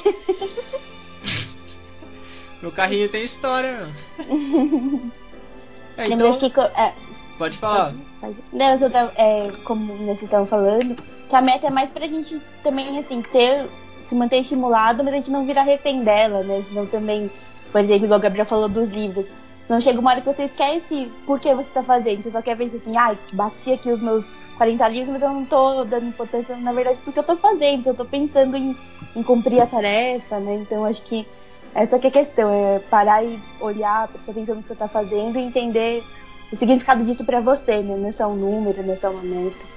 Meu 2.61 2.71
carrinho 2.71 3.09
tem 3.09 3.23
história, 3.23 3.77
meu. 3.77 5.11
É, 5.97 6.07
então... 6.07 6.33
que. 6.37 6.51
É, 6.75 6.93
pode 7.37 7.57
falar. 7.57 7.93
Pode, 7.93 8.03
pode. 8.19 8.35
Não, 8.51 8.89
tá, 8.89 9.11
é, 9.15 9.51
como 9.63 9.95
vocês 9.97 10.23
estavam 10.23 10.45
falando, 10.45 10.95
que 11.29 11.35
a 11.35 11.41
meta 11.41 11.67
é 11.67 11.71
mais 11.71 11.91
pra 11.91 12.07
gente 12.07 12.41
também, 12.63 12.99
assim, 12.99 13.21
ter. 13.21 13.65
Se 14.07 14.15
manter 14.15 14.39
estimulado, 14.39 15.03
mas 15.03 15.13
a 15.13 15.17
gente 15.17 15.31
não 15.31 15.45
virar 15.45 15.63
refém 15.63 16.03
dela, 16.03 16.43
né? 16.43 16.63
Senão 16.67 16.85
também, 16.85 17.29
por 17.71 17.81
exemplo, 17.81 18.05
igual 18.05 18.19
o 18.19 18.23
Gabriel 18.23 18.45
falou 18.45 18.69
dos 18.69 18.89
livros. 18.89 19.29
Senão 19.65 19.81
chega 19.81 19.99
uma 19.99 20.11
hora 20.11 20.21
que 20.21 20.27
você 20.27 20.43
esquece 20.43 21.11
por 21.25 21.39
que 21.39 21.53
você 21.53 21.69
tá 21.71 21.81
fazendo. 21.81 22.21
Você 22.21 22.31
só 22.31 22.41
quer 22.41 22.55
ver 22.55 22.65
assim, 22.65 22.95
ai, 22.95 23.17
ah, 23.17 23.35
bati 23.35 23.73
aqui 23.73 23.89
os 23.89 23.99
meus 23.99 24.27
40 24.57 24.87
livros, 24.89 25.09
mas 25.09 25.21
eu 25.21 25.29
não 25.29 25.45
tô 25.45 25.83
dando 25.83 26.07
importância, 26.07 26.55
na 26.55 26.71
verdade, 26.71 26.99
porque 27.03 27.19
eu 27.19 27.23
tô 27.23 27.35
fazendo, 27.35 27.87
eu 27.87 27.95
tô 27.95 28.05
pensando 28.05 28.55
em, 28.55 28.77
em 29.15 29.23
cumprir 29.23 29.61
a 29.61 29.65
tarefa, 29.65 30.39
né? 30.39 30.55
Então 30.55 30.85
acho 30.85 31.01
que 31.01 31.25
essa 31.73 31.99
que 31.99 32.07
é 32.07 32.09
a 32.09 32.13
questão, 32.13 32.49
é 32.49 32.79
parar 32.79 33.23
e 33.23 33.39
olhar, 33.59 34.07
prestar 34.07 34.31
atenção 34.31 34.55
no 34.55 34.61
que 34.61 34.69
você 34.69 34.73
está 34.73 34.87
fazendo 34.87 35.37
e 35.37 35.41
entender 35.41 36.03
o 36.51 36.55
significado 36.55 37.03
disso 37.03 37.25
para 37.25 37.41
você, 37.41 37.81
né? 37.81 37.97
Não 37.97 38.07
é 38.07 38.11
só 38.11 38.27
um 38.27 38.35
número, 38.35 38.81
não 38.81 38.93
é 38.93 38.95
só 38.95 39.09
uma 39.09 39.21
meta. 39.21 39.74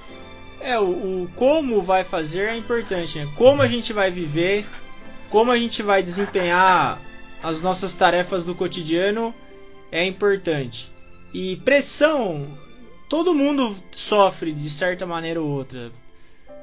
É, 0.61 0.77
o, 0.79 0.83
o, 1.23 1.31
como 1.35 1.81
vai 1.81 2.03
fazer 2.03 2.49
é 2.49 2.57
importante, 2.57 3.17
né? 3.17 3.31
Como 3.35 3.61
a 3.61 3.67
gente 3.67 3.93
vai 3.93 4.11
viver, 4.11 4.65
como 5.29 5.51
a 5.51 5.57
gente 5.57 5.81
vai 5.81 6.03
desempenhar 6.03 7.01
as 7.41 7.61
nossas 7.61 7.95
tarefas 7.95 8.43
do 8.43 8.53
cotidiano 8.53 9.33
é 9.91 10.05
importante. 10.05 10.91
E 11.33 11.57
pressão, 11.57 12.47
todo 13.07 13.33
mundo 13.33 13.75
sofre 13.91 14.51
de 14.51 14.69
certa 14.69 15.05
maneira 15.05 15.41
ou 15.41 15.47
outra. 15.47 15.91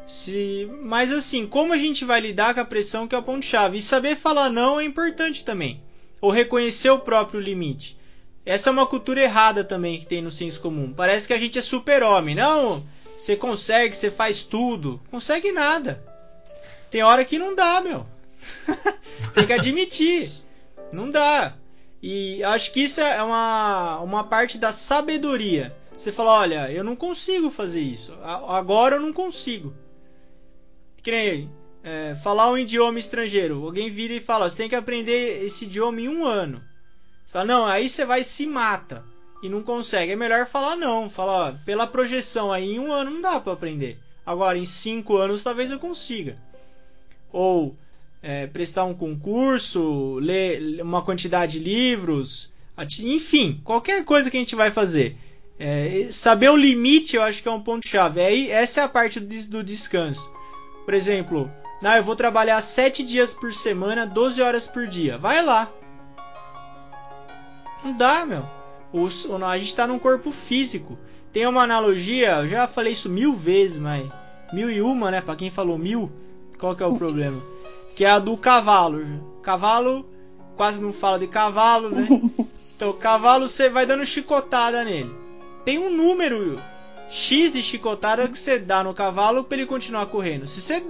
Se, 0.07 0.69
mas 0.83 1.11
assim, 1.11 1.47
como 1.47 1.73
a 1.73 1.77
gente 1.77 2.05
vai 2.05 2.21
lidar 2.21 2.55
com 2.55 2.61
a 2.61 2.65
pressão 2.65 3.09
que 3.09 3.15
é 3.15 3.19
o 3.19 3.23
ponto-chave? 3.23 3.79
E 3.79 3.83
saber 3.83 4.17
falar 4.17 4.51
não 4.51 4.79
é 4.79 4.85
importante 4.85 5.45
também. 5.45 5.83
Ou 6.21 6.31
reconhecer 6.31 6.91
o 6.91 7.01
próprio 7.01 7.41
limite. 7.41 7.99
Essa 8.45 8.71
é 8.71 8.73
uma 8.73 8.87
cultura 8.87 9.21
errada 9.21 9.65
também 9.65 9.99
que 9.99 10.07
tem 10.07 10.23
no 10.23 10.31
senso 10.31 10.61
comum. 10.61 10.93
Parece 10.93 11.27
que 11.27 11.35
a 11.35 11.39
gente 11.39 11.59
é 11.59 11.63
super-homem. 11.63 12.37
Não, 12.37 12.87
você 13.17 13.37
consegue, 13.37 13.97
você 13.97 14.11
faz 14.11 14.43
tudo. 14.43 15.01
Consegue 15.11 15.53
nada. 15.53 16.03
Tem 16.91 17.03
hora 17.03 17.25
que 17.25 17.39
não 17.39 17.55
dá, 17.55 17.81
meu. 17.81 18.07
tem 19.35 19.47
que 19.47 19.53
admitir. 19.53 20.31
Não 20.93 21.11
dá. 21.11 21.55
E 22.03 22.45
acho 22.45 22.73
que 22.73 22.81
isso 22.81 23.01
é 23.01 23.23
uma, 23.23 24.01
uma 24.01 24.25
parte 24.25 24.59
da 24.59 24.71
sabedoria. 24.71 25.75
Você 25.97 26.13
fala, 26.13 26.41
olha, 26.41 26.71
eu 26.71 26.85
não 26.85 26.95
consigo 26.95 27.51
fazer 27.51 27.81
isso. 27.81 28.17
Agora 28.23 28.97
eu 28.97 29.01
não 29.01 29.13
consigo. 29.13 29.75
Que 31.03 31.11
nem 31.11 31.51
é, 31.83 32.17
falar 32.17 32.51
um 32.51 32.59
idioma 32.59 32.99
estrangeiro. 32.99 33.65
Alguém 33.65 33.89
vira 33.89 34.13
e 34.13 34.21
fala: 34.21 34.49
você 34.49 34.57
tem 34.57 34.69
que 34.69 34.75
aprender 34.75 35.45
esse 35.45 35.65
idioma 35.65 36.01
em 36.01 36.09
um 36.09 36.27
ano. 36.27 36.63
Você 37.25 37.33
fala: 37.33 37.45
não, 37.45 37.67
aí 37.67 37.89
você 37.89 38.05
vai 38.05 38.21
e 38.21 38.25
se 38.25 38.47
mata. 38.47 39.05
E 39.43 39.49
não 39.49 39.63
consegue. 39.63 40.13
É 40.13 40.17
melhor 40.17 40.47
falar 40.47 40.77
não. 40.77 41.09
Falar: 41.09 41.51
ó, 41.51 41.65
pela 41.65 41.87
projeção 41.87 42.53
aí, 42.53 42.75
em 42.75 42.79
um 42.79 42.93
ano 42.93 43.11
não 43.11 43.21
dá 43.21 43.41
para 43.41 43.53
aprender. 43.53 43.99
Agora, 44.25 44.59
em 44.59 44.65
cinco 44.65 45.17
anos, 45.17 45.43
talvez 45.43 45.71
eu 45.71 45.79
consiga. 45.79 46.37
Ou 47.33 47.77
é, 48.23 48.47
prestar 48.47 48.85
um 48.85 48.95
concurso, 48.95 50.19
ler 50.21 50.83
uma 50.83 51.03
quantidade 51.03 51.59
de 51.59 51.65
livros, 51.65 52.53
enfim, 53.01 53.61
qualquer 53.63 54.05
coisa 54.05 54.31
que 54.31 54.37
a 54.37 54.41
gente 54.41 54.57
vai 54.57 54.71
fazer. 54.71 55.17
É, 55.59 56.09
saber 56.11 56.51
o 56.51 56.57
limite 56.57 57.17
eu 57.17 57.23
acho 57.23 57.43
que 57.43 57.49
é 57.49 57.53
um 57.53 57.63
ponto 57.63 57.87
chave. 57.87 58.21
É, 58.21 58.51
essa 58.51 58.81
é 58.81 58.85
a 58.85 58.89
parte 58.89 59.21
do, 59.21 59.51
do 59.51 59.65
descanso. 59.65 60.33
Por 60.85 60.93
exemplo, 60.93 61.51
ah, 61.83 61.99
eu 61.99 62.05
vou 62.05 62.17
trabalhar 62.17 62.61
7 62.61 63.05
dias 63.05 63.33
por 63.33 63.55
semana, 63.55 64.07
12 64.07 64.43
horas 64.43 64.67
por 64.67 64.87
dia. 64.89 65.17
Vai 65.17 65.43
lá. 65.43 65.73
Não 67.85 67.97
dá, 67.97 68.27
meu. 68.27 68.45
O, 68.93 69.07
a 69.45 69.59
gente 69.59 69.69
está 69.69 69.87
num 69.87 69.99
corpo 69.99 70.31
físico. 70.31 70.99
Tem 71.33 71.47
uma 71.47 71.63
analogia, 71.63 72.37
eu 72.41 72.49
já 72.49 72.67
falei 72.67 72.93
isso 72.93 73.11
mil 73.11 73.35
vezes, 73.35 73.79
mas 73.79 74.07
mil 74.53 74.71
e 74.71 74.81
uma, 74.81 75.11
né? 75.11 75.21
Para 75.21 75.37
quem 75.37 75.51
falou 75.51 75.77
mil, 75.77 76.11
qual 76.59 76.75
que 76.75 76.83
é 76.83 76.87
o 76.87 76.97
problema? 76.97 77.43
Que 77.95 78.05
é 78.05 78.11
a 78.11 78.19
do 78.19 78.37
cavalo. 78.37 79.03
Cavalo, 79.43 80.09
quase 80.57 80.81
não 80.81 80.93
fala 80.93 81.19
de 81.19 81.27
cavalo, 81.27 81.91
né? 81.91 82.07
Então, 82.77 82.93
cavalo 82.93 83.49
você 83.49 83.71
vai 83.71 83.87
dando 83.87 84.05
chicotada 84.05 84.85
nele. 84.85 85.11
Tem 85.65 85.79
um 85.79 85.89
número 85.89 86.61
X 87.09 87.53
de 87.53 87.63
chicotada 87.63 88.29
que 88.29 88.39
você 88.39 88.59
dá 88.59 88.85
no 88.85 88.93
cavalo 88.93 89.45
para 89.45 89.57
ele 89.57 89.67
continuar 89.67 90.07
correndo. 90.07 90.47
Se 90.47 90.61
você 90.61 90.85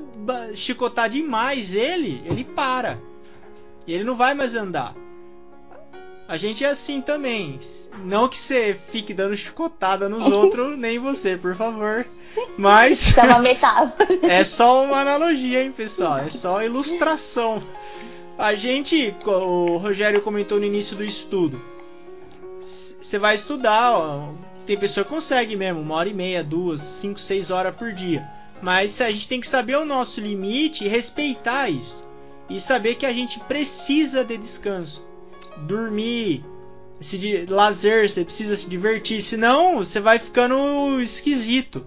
chicotar 0.54 1.08
demais 1.08 1.74
ele, 1.74 2.20
ele 2.24 2.42
para. 2.44 3.00
E 3.86 3.92
ele 3.92 4.02
não 4.02 4.16
vai 4.16 4.34
mais 4.34 4.56
andar. 4.56 4.96
A 6.28 6.36
gente 6.36 6.64
é 6.64 6.68
assim 6.68 7.00
também. 7.00 7.58
Não 8.04 8.28
que 8.28 8.36
você 8.36 8.76
fique 8.90 9.14
dando 9.14 9.36
chicotada 9.36 10.08
nos 10.08 10.26
outros, 10.32 10.76
nem 10.76 10.98
você, 10.98 11.36
por 11.36 11.54
favor. 11.54 12.06
Mas. 12.58 13.16
É 13.16 13.22
uma 13.22 13.38
metáfora. 13.38 14.18
é 14.22 14.44
só 14.44 14.84
uma 14.84 15.00
analogia, 15.00 15.62
hein, 15.62 15.72
pessoal? 15.72 16.18
É 16.18 16.28
só 16.28 16.62
ilustração. 16.62 17.62
A 18.36 18.54
gente, 18.54 19.14
o 19.24 19.76
Rogério 19.76 20.20
comentou 20.20 20.58
no 20.58 20.66
início 20.66 20.96
do 20.96 21.04
estudo. 21.04 21.62
Você 22.58 23.18
vai 23.18 23.34
estudar, 23.34 23.92
ó, 23.92 24.32
tem 24.66 24.76
pessoa 24.76 25.04
que 25.04 25.10
consegue 25.10 25.56
mesmo, 25.56 25.80
uma 25.80 25.94
hora 25.94 26.08
e 26.08 26.14
meia, 26.14 26.42
duas, 26.42 26.80
cinco, 26.80 27.20
seis 27.20 27.50
horas 27.50 27.74
por 27.76 27.92
dia. 27.92 28.26
Mas 28.60 29.00
a 29.00 29.10
gente 29.10 29.28
tem 29.28 29.40
que 29.40 29.46
saber 29.46 29.76
o 29.76 29.84
nosso 29.84 30.20
limite 30.20 30.84
e 30.84 30.88
respeitar 30.88 31.68
isso. 31.68 32.06
E 32.48 32.60
saber 32.60 32.96
que 32.96 33.06
a 33.06 33.12
gente 33.12 33.38
precisa 33.40 34.24
de 34.24 34.36
descanso. 34.36 35.06
Dormir, 35.58 36.44
se 37.00 37.46
lazer, 37.48 38.08
você 38.08 38.24
precisa 38.24 38.56
se 38.56 38.68
divertir, 38.68 39.20
senão 39.20 39.78
você 39.78 40.00
vai 40.00 40.18
ficando 40.18 41.00
esquisito 41.00 41.84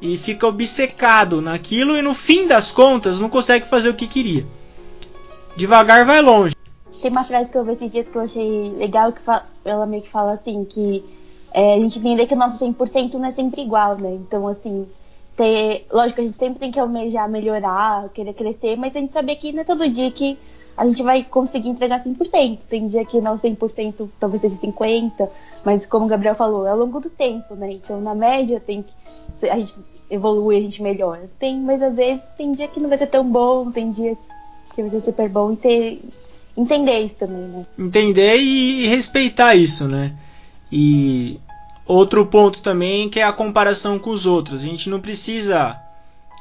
e 0.00 0.16
fica 0.18 0.46
obcecado 0.46 1.40
naquilo 1.40 1.96
e 1.96 2.02
no 2.02 2.14
fim 2.14 2.46
das 2.46 2.70
contas 2.70 3.18
não 3.18 3.28
consegue 3.28 3.66
fazer 3.66 3.90
o 3.90 3.94
que 3.94 4.06
queria. 4.06 4.46
Devagar 5.56 6.04
vai 6.04 6.20
longe. 6.20 6.54
Tem 7.00 7.10
uma 7.10 7.24
frase 7.24 7.50
que 7.50 7.58
eu 7.58 7.64
vi 7.64 7.72
esses 7.72 7.90
dias 7.90 8.08
que 8.08 8.16
eu 8.16 8.22
achei 8.22 8.70
legal 8.76 9.12
que 9.12 9.20
ela 9.64 9.86
meio 9.86 10.02
que 10.02 10.10
fala 10.10 10.34
assim 10.34 10.64
que 10.64 11.04
é, 11.52 11.74
a 11.74 11.78
gente 11.78 11.98
entender 11.98 12.26
que 12.26 12.34
o 12.34 12.38
nosso 12.38 12.62
100% 12.64 13.14
não 13.14 13.26
é 13.26 13.30
sempre 13.30 13.62
igual, 13.62 13.96
né? 13.96 14.14
Então 14.14 14.46
assim, 14.48 14.86
ter, 15.36 15.86
lógico, 15.90 16.20
a 16.20 16.24
gente 16.24 16.36
sempre 16.36 16.58
tem 16.58 16.70
que 16.70 16.78
almejar 16.78 17.28
melhorar, 17.28 18.08
querer 18.10 18.34
crescer, 18.34 18.76
mas 18.76 18.94
a 18.94 19.00
gente 19.00 19.12
saber 19.12 19.36
que 19.36 19.52
não 19.52 19.60
é 19.60 19.64
todo 19.64 19.88
dia 19.88 20.10
que 20.10 20.38
a 20.76 20.86
gente 20.86 21.02
vai 21.02 21.24
conseguir 21.24 21.68
entregar 21.68 22.04
100%. 22.04 22.58
Tem 22.68 22.86
dia 22.86 23.04
que 23.04 23.20
não 23.20 23.38
100%, 23.38 24.08
talvez 24.20 24.42
seja 24.42 24.56
50%, 24.56 25.28
mas 25.64 25.86
como 25.86 26.04
o 26.04 26.08
Gabriel 26.08 26.34
falou, 26.34 26.66
é 26.66 26.70
ao 26.70 26.78
longo 26.78 27.00
do 27.00 27.08
tempo, 27.08 27.54
né? 27.54 27.72
Então, 27.72 28.00
na 28.00 28.14
média, 28.14 28.60
tem 28.60 28.82
que 28.82 29.48
a 29.48 29.56
gente 29.56 29.74
evolui, 30.10 30.56
a 30.56 30.60
gente 30.60 30.82
melhora. 30.82 31.30
Tem, 31.38 31.58
mas 31.58 31.80
às 31.82 31.96
vezes 31.96 32.22
tem 32.36 32.52
dia 32.52 32.68
que 32.68 32.80
não 32.80 32.88
vai 32.88 32.98
ser 32.98 33.06
tão 33.06 33.24
bom, 33.28 33.70
tem 33.70 33.90
dia 33.90 34.16
que 34.74 34.82
vai 34.82 34.90
ser 34.90 35.00
super 35.00 35.28
bom 35.28 35.52
e 35.52 35.56
ter 35.56 36.02
entender 36.56 37.00
isso 37.00 37.16
também, 37.16 37.42
né? 37.42 37.66
Entender 37.78 38.36
e 38.36 38.86
respeitar 38.88 39.54
isso, 39.54 39.86
né? 39.88 40.12
E 40.70 41.40
outro 41.86 42.26
ponto 42.26 42.62
também 42.62 43.08
que 43.08 43.20
é 43.20 43.24
a 43.24 43.32
comparação 43.32 43.98
com 43.98 44.10
os 44.10 44.26
outros. 44.26 44.62
A 44.62 44.66
gente 44.66 44.90
não 44.90 45.00
precisa 45.00 45.80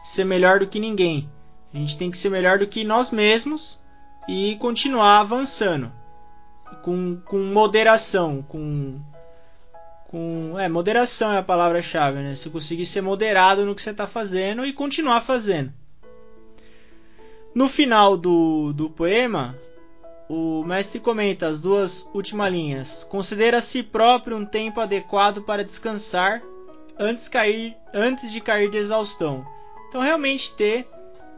ser 0.02 0.24
melhor 0.24 0.60
do 0.60 0.67
que 0.67 0.80
ninguém. 0.80 1.30
A 1.74 1.78
gente 1.78 1.98
tem 1.98 2.10
que 2.10 2.17
ser 2.17 2.30
melhor 2.30 2.60
do 2.60 2.67
que 2.67 2.84
nós 2.84 3.12
mesmos 3.12 3.78
e 4.28 4.56
continuar 4.58 5.20
avançando 5.20 5.92
com, 6.82 7.20
com 7.26 7.38
moderação, 7.38 8.42
com, 8.42 9.00
com 10.08 10.60
é 10.60 10.68
moderação 10.68 11.32
é 11.32 11.38
a 11.38 11.44
palavra-chave, 11.44 12.20
né? 12.20 12.36
Você 12.36 12.50
conseguir 12.50 12.86
ser 12.86 13.02
moderado 13.02 13.66
no 13.66 13.76
que 13.76 13.82
você 13.82 13.92
está 13.92 14.08
fazendo 14.08 14.66
e 14.66 14.74
continuar 14.74 15.22
fazendo. 15.22 15.74
No 17.54 17.70
final 17.70 18.18
do, 18.18 18.74
do 18.74 18.90
poema, 18.90 19.58
o 20.28 20.64
mestre 20.64 21.00
comenta 21.00 21.48
as 21.48 21.60
duas 21.60 22.08
últimas 22.14 22.52
linhas. 22.52 23.04
Considera 23.04 23.58
a 23.60 23.62
si 23.62 23.82
próprio 23.82 24.38
um 24.38 24.46
tempo 24.46 24.80
adequado 24.80 25.42
para 25.42 25.64
descansar 25.64 26.42
antes, 27.00 27.28
cair, 27.28 27.76
antes 27.94 28.32
de 28.32 28.42
cair 28.42 28.70
de 28.70 28.78
exaustão. 28.78 29.46
Então, 29.88 30.02
realmente 30.02 30.54
ter 30.54 30.88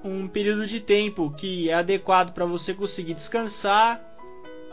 um 0.03 0.27
período 0.27 0.65
de 0.65 0.79
tempo 0.79 1.31
que 1.31 1.69
é 1.69 1.73
adequado 1.73 2.33
para 2.33 2.45
você 2.45 2.73
conseguir 2.73 3.13
descansar, 3.13 4.01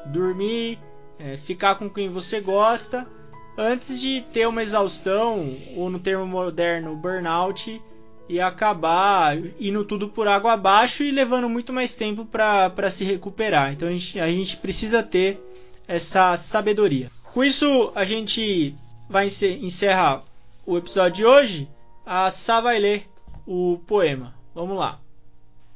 dormir, 0.06 0.78
é, 1.18 1.36
ficar 1.36 1.76
com 1.76 1.88
quem 1.88 2.08
você 2.08 2.40
gosta, 2.40 3.08
antes 3.56 4.00
de 4.00 4.20
ter 4.32 4.46
uma 4.46 4.62
exaustão, 4.62 5.56
ou 5.76 5.88
no 5.88 5.98
termo 5.98 6.26
moderno, 6.26 6.96
burnout, 6.96 7.80
e 8.28 8.40
acabar 8.40 9.36
indo 9.60 9.84
tudo 9.84 10.08
por 10.08 10.26
água 10.26 10.52
abaixo 10.52 11.02
e 11.02 11.10
levando 11.10 11.48
muito 11.48 11.72
mais 11.72 11.94
tempo 11.94 12.24
para 12.24 12.90
se 12.90 13.04
recuperar. 13.04 13.72
Então 13.72 13.86
a 13.86 13.90
gente, 13.90 14.18
a 14.18 14.30
gente 14.30 14.56
precisa 14.56 15.02
ter 15.02 15.38
essa 15.86 16.36
sabedoria. 16.36 17.10
Com 17.34 17.44
isso, 17.44 17.92
a 17.94 18.04
gente 18.04 18.74
vai 19.10 19.26
encerrar 19.26 20.22
o 20.66 20.78
episódio 20.78 21.12
de 21.12 21.24
hoje. 21.26 21.70
A 22.06 22.30
Sá 22.30 22.60
vai 22.60 22.78
ler 22.78 23.06
o 23.46 23.78
poema. 23.86 24.34
Vamos 24.54 24.78
lá 24.78 25.03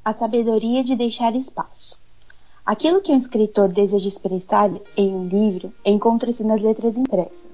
a 0.09 0.15
sabedoria 0.15 0.83
de 0.83 0.97
deixar 0.97 1.37
espaço. 1.37 1.99
Aquilo 2.65 3.03
que 3.03 3.13
um 3.13 3.17
escritor 3.19 3.71
deseja 3.71 4.09
expressar 4.09 4.71
em 4.97 5.15
um 5.15 5.29
livro 5.29 5.71
encontra-se 5.85 6.43
nas 6.43 6.63
letras 6.63 6.97
impressas. 6.97 7.51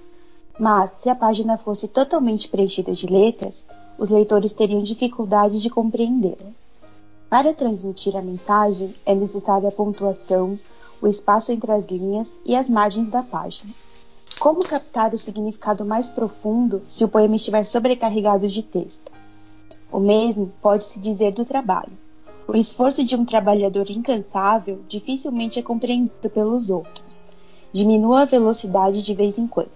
Mas, 0.56 0.92
se 1.00 1.08
a 1.08 1.16
página 1.16 1.58
fosse 1.58 1.88
totalmente 1.88 2.48
preenchida 2.48 2.92
de 2.92 3.08
letras, 3.08 3.66
os 3.98 4.08
leitores 4.08 4.52
teriam 4.52 4.84
dificuldade 4.84 5.58
de 5.58 5.68
compreendê-la. 5.68 6.52
Para 7.28 7.52
transmitir 7.52 8.16
a 8.16 8.22
mensagem, 8.22 8.94
é 9.04 9.16
necessária 9.16 9.68
a 9.68 9.72
pontuação, 9.72 10.56
o 11.02 11.08
espaço 11.08 11.50
entre 11.50 11.72
as 11.72 11.84
linhas 11.86 12.38
e 12.44 12.54
as 12.54 12.70
margens 12.70 13.10
da 13.10 13.24
página. 13.24 13.72
Como 14.38 14.62
captar 14.62 15.12
o 15.12 15.18
significado 15.18 15.84
mais 15.84 16.08
profundo 16.08 16.82
se 16.86 17.02
o 17.02 17.08
poema 17.08 17.34
estiver 17.34 17.66
sobrecarregado 17.66 18.46
de 18.46 18.62
texto? 18.62 19.10
O 19.90 19.98
mesmo 19.98 20.52
pode-se 20.62 21.00
dizer 21.00 21.32
do 21.32 21.44
trabalho. 21.44 22.03
O 22.46 22.54
esforço 22.54 23.02
de 23.02 23.16
um 23.16 23.24
trabalhador 23.24 23.90
incansável 23.90 24.80
dificilmente 24.86 25.58
é 25.58 25.62
compreendido 25.62 26.28
pelos 26.28 26.68
outros. 26.68 27.26
Diminua 27.72 28.20
a 28.20 28.26
velocidade 28.26 29.02
de 29.02 29.14
vez 29.14 29.38
em 29.38 29.46
quando. 29.46 29.70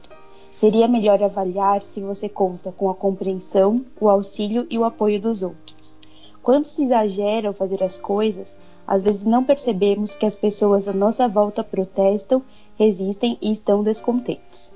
Seria 0.54 0.87
melhor 0.87 1.22
avaliar 1.22 1.83
se 1.83 2.02
você 2.02 2.28
conta 2.28 2.70
com 2.70 2.90
a 2.90 2.94
compreensão, 2.94 3.87
o 3.98 4.07
auxílio 4.11 4.66
e 4.68 4.78
o 4.78 4.85
apoio 4.85 5.18
dos 5.18 5.42
outros. 5.42 5.98
Quando 6.42 6.66
se 6.66 6.85
exagera 6.85 7.48
ao 7.48 7.54
fazer 7.54 7.83
as 7.83 7.96
coisas, 7.96 8.54
às 8.87 9.00
vezes 9.00 9.24
não 9.24 9.44
percebemos 9.44 10.14
que 10.14 10.26
as 10.26 10.37
pessoas 10.37 10.87
à 10.87 10.92
nossa 10.92 11.26
volta 11.26 11.64
protestam, 11.64 12.42
resistem 12.78 13.38
e 13.40 13.50
estão 13.50 13.83
descontentes. 13.83 14.74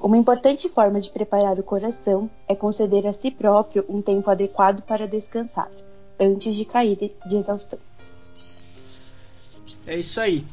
Uma 0.00 0.16
importante 0.16 0.66
forma 0.70 0.98
de 0.98 1.10
preparar 1.10 1.58
o 1.58 1.62
coração 1.62 2.30
é 2.48 2.54
conceder 2.54 3.06
a 3.06 3.12
si 3.12 3.30
próprio 3.30 3.84
um 3.86 4.00
tempo 4.00 4.30
adequado 4.30 4.80
para 4.80 5.06
descansar 5.06 5.68
antes 6.18 6.54
de 6.56 6.64
cair 6.64 6.96
de 7.26 7.36
exaustão. 7.36 7.78
É 9.86 9.96
isso 9.96 10.20
aí. 10.20 10.44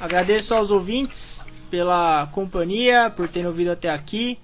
Agradeço 0.00 0.54
aos 0.54 0.70
ouvintes 0.70 1.44
pela 1.70 2.26
companhia, 2.32 3.10
por 3.10 3.28
terem 3.28 3.46
ouvido 3.46 3.70
até 3.70 3.90
aqui. 3.90 4.38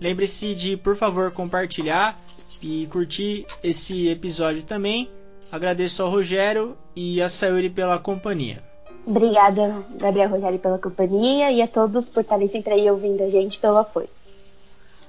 Lembre-se 0.00 0.54
de, 0.54 0.76
por 0.76 0.96
favor, 0.96 1.32
compartilhar 1.32 2.20
e 2.62 2.86
curtir 2.86 3.46
esse 3.62 4.08
episódio 4.08 4.62
também. 4.62 5.10
Agradeço 5.50 6.02
ao 6.02 6.10
Rogério 6.10 6.76
e 6.94 7.22
a 7.22 7.28
Sayuri 7.28 7.70
pela 7.70 7.98
companhia. 7.98 8.62
Obrigada, 9.06 9.84
Gabriel 9.96 10.30
Rogério, 10.30 10.58
pela 10.58 10.78
companhia 10.78 11.52
e 11.52 11.62
a 11.62 11.68
todos 11.68 12.08
por 12.08 12.20
estarem 12.20 12.48
sempre 12.48 12.74
aí 12.74 12.90
ouvindo 12.90 13.22
a 13.22 13.30
gente 13.30 13.58
pelo 13.58 13.76
apoio. 13.76 14.08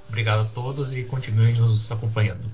Obrigado 0.07 0.41
a 0.41 0.45
todos 0.45 0.95
e 0.95 1.03
continuem 1.03 1.55
nos 1.55 1.91
acompanhando. 1.91 2.49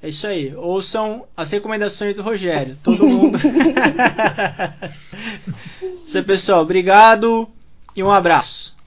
É 0.00 0.08
isso 0.08 0.26
aí. 0.26 0.54
Ouçam 0.54 1.24
as 1.36 1.50
recomendações 1.50 2.14
do 2.14 2.22
Rogério. 2.22 2.78
Todo 2.82 3.06
mundo. 3.06 3.38
isso 6.06 6.16
aí, 6.16 6.24
pessoal. 6.24 6.62
Obrigado 6.62 7.48
e 7.96 8.02
um 8.02 8.10
abraço. 8.10 8.77